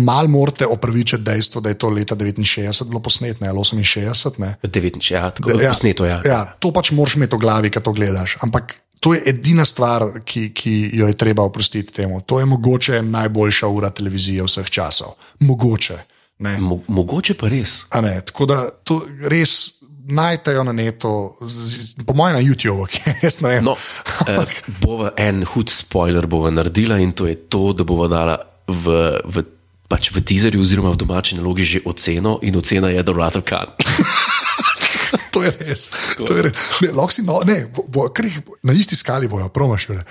[0.00, 4.40] mal morate opravičiti dejstvo, da je to leta 69 bilo posnetne ali 68.
[4.40, 4.54] Ne?
[4.64, 6.22] 9, ja, tako da ja, posneto, ja.
[6.24, 8.38] ja, to pač moraš imeti v glavi, ko to gledaš.
[8.40, 12.20] Ampak to je edina stvar, ki, ki jo je treba oprostiti temu.
[12.24, 15.16] To je mogoče najboljša ura televizije vseh časov.
[15.40, 15.98] Mogoče.
[16.40, 16.56] Ne?
[16.60, 17.84] Mo mogoče pa res.
[17.90, 19.79] A Ne, tako da to res
[20.10, 21.12] najtejo na netu,
[22.06, 23.64] po mojem na YouTubu, ki jaz ne vem.
[23.64, 23.76] No,
[24.28, 28.38] eh, bova en hud spoiler bova naredila in to je to, da bova dala
[28.68, 29.44] v, v,
[29.90, 33.44] pač v teaserju oziroma v domači nalogi že oceno in ocena je The Wrath of
[33.48, 33.74] Khan.
[35.30, 35.86] To je res.
[36.18, 36.54] To je res.
[36.82, 40.02] Ne, si, no, ne, bo, bo, jih, na isti skali bojo, promašile.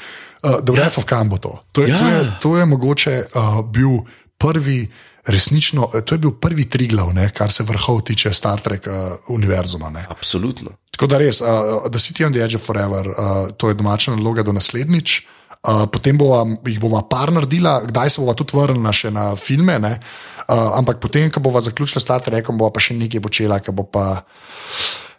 [0.43, 1.59] Uh, The Wrath of Khan bo to.
[1.75, 1.97] To je, Ja.
[1.99, 4.03] to je, to je mogoče uh, bil
[4.39, 4.87] prvi.
[5.27, 8.93] Resnično, eh, to je bil prvi triglav, ne, kar se vrhov tiče Star Trek uh,
[9.35, 9.89] univerzuma.
[9.89, 10.05] Ne.
[10.09, 10.71] Absolutno.
[10.91, 11.47] Tako da res, uh,
[11.91, 15.21] The City on the Edge of Forever, uh, to je domača naloga do naslednjič.
[15.59, 19.79] Uh, potem bova, jih bova par naredila, kdaj se bova tudi vrnila še na filme.
[19.79, 19.99] ne.
[20.47, 23.83] Uh, ampak potem, ko bova zaključila Star Trek, bova pa še nekaj počela, ki bo
[23.83, 24.23] pa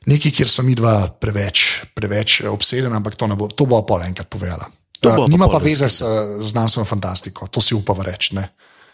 [0.09, 4.33] nekaj, kjer smo mi dva preveč, preveč obsedeni, ampak to, bo, to bova pol enkrat
[4.33, 4.65] povedala.
[5.05, 8.41] Uh, pa nima pol pa veze s uh, znanstveno fantastiko, to si upava reči.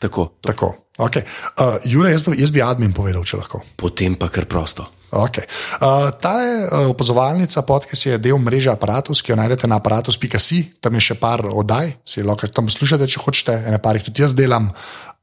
[0.02, 0.50] Tako, to.
[0.50, 0.68] Tako,
[0.98, 1.24] okay.
[1.60, 3.62] uh, Jure, jaz, jaz bi admin povedal, če lahko.
[3.76, 4.86] Potem pa kar prosto.
[5.16, 5.46] Okay.
[5.80, 10.58] Uh, ta je uh, opazovalnica podcast, je del mreže Apparatus, ki jo najdete na aparatus.si,
[10.82, 14.26] tam je še par oddaj, si lahko tam poslušate, če hočete, ene par jih tudi
[14.26, 14.72] jaz delam.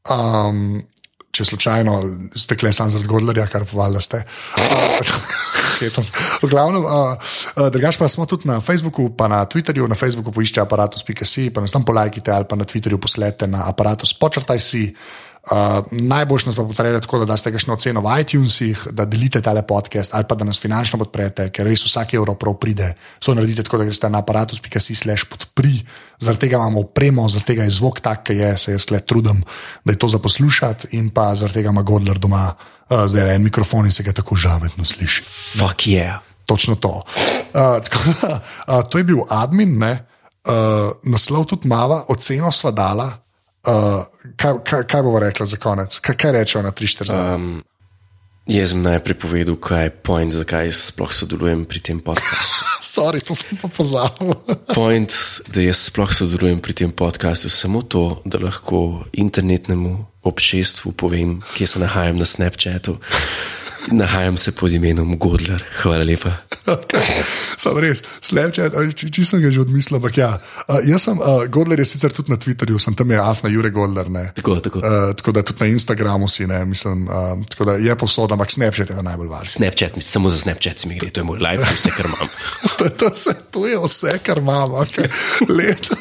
[0.10, 0.82] Um,
[1.34, 1.94] če slučajno
[2.38, 4.22] ste kle sam zaradi Godlerja, kar povali, da ste.
[5.84, 7.18] V glavnem, uh,
[7.74, 9.90] drugač pa smo tudi na Facebooku, pa na Twitterju.
[9.90, 14.14] Na Facebooku poiščete aparatus.si, pa nas tam polajkite ali pa na Twitterju poslete na aparatus
[14.16, 14.86] počrtaj si.
[15.44, 19.62] Uh, najboljš nas pa podprete tako, da daste kakšno oceno v iTunesih, da delite tale
[19.68, 22.94] podcast ali pa da nas finančno podprete, ker res vsak evro prav pride.
[23.20, 25.82] To naredite tako, da greste na aparatus.si slash podpri,
[26.20, 29.44] zaradi tega imamo opremo, zaradi tega je zvok tak, ki je, se jaz le trudim,
[29.84, 33.44] da je to za poslušati in pa zaradi tega ima Godler doma uh, zdaj en
[33.44, 35.28] mikrofon in se ga tako žametno sliši.
[35.60, 36.24] Fuck yeah.
[36.46, 37.04] Točno to.
[37.54, 39.94] Uh, tako uh, to je bil admin, ne?
[40.48, 43.10] uh, naslov tudi mava, oceno sva dala.
[43.64, 44.04] Uh,
[44.36, 46.00] kaj, kaj, kaj bomo rekli za konec?
[46.04, 47.64] Kaj, kaj rečejo na 3-4 uh, Um,
[48.44, 52.68] jaz sem najprej povedal, kaj je point, zakaj sploh sodelujem pri tem podkastu.
[52.96, 54.36] Sorry, to sem pa pozabil.
[54.78, 55.16] Point,
[55.48, 61.68] da jaz sploh sodelujem pri tem podkastu, samo to, da lahko internetnemu občestvu povem, kje
[61.68, 63.00] se nahajam na Snapchatu.
[63.92, 65.64] Nahajam se pod imenom Godler.
[65.82, 66.32] Hvala lepa.
[66.66, 67.24] okay.
[67.58, 68.74] Sam res, Snapchat,
[69.12, 70.30] čisto ga že odmislil, ampak ja.
[70.68, 73.70] Uh, jaz sem, uh, Godler je sicer tudi na Twitterju, sem tam je Afna Jure
[73.70, 74.10] Godler.
[74.12, 74.32] Ne?
[74.36, 74.80] Tako, tako.
[74.80, 78.52] Uh, tako da tudi na Instagramu si, ne, mislim, uh, tako da je posod, ampak
[78.52, 79.52] Snapchat je najbolj važen.
[79.60, 81.96] Snapchat, mislim, samo za Snapchat si mi gre, to je moj live, to je vse,
[81.98, 82.28] kar imam.
[82.78, 85.10] to, to, se, to je vse, kar imamo, okay.
[85.50, 85.96] leto.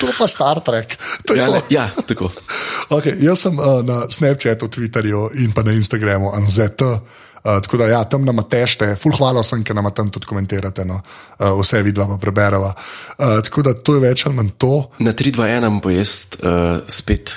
[0.00, 0.96] To pa Star Trek.
[1.28, 2.30] Je Ja, le, ja tako.
[2.90, 6.82] Okay, jaz sem uh, na Snapchatu, Twitterju in pa na Instagramu, Anzet.
[6.82, 6.98] Uh,
[7.62, 10.98] tako da, ja, tam nam tešte, full hvala sem, ker nam tam tudi komentirate, no,
[10.98, 12.72] uh, vse vidva pa prebereva.
[13.18, 14.88] Uh, tako da to je več ali manj to.
[14.98, 17.36] Na 3-2-1 bo jaz uh, spet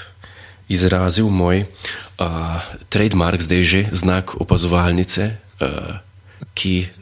[0.70, 5.30] izrazil moj uh, trademark, zdaj že znak opazovalnice,
[5.62, 5.98] uh,
[6.54, 6.99] ki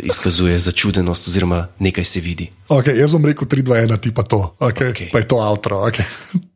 [0.00, 2.50] izkazuje začudenost, oziroma nekaj se vidi.
[2.68, 4.54] Okay, jaz bom rekel 3, 2, 1, ti pa to.
[4.58, 5.08] Okay, Okej.
[5.12, 5.80] Pa je to outro.
[5.88, 6.04] Okay.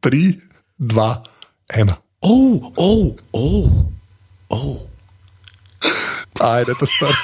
[0.00, 0.40] 3,
[0.78, 1.22] 2,
[1.76, 1.94] 1.
[2.20, 3.70] Oh, oh, oh,
[4.48, 4.76] oh.
[6.40, 7.14] Ajde, to star.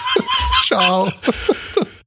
[0.66, 1.06] Čau.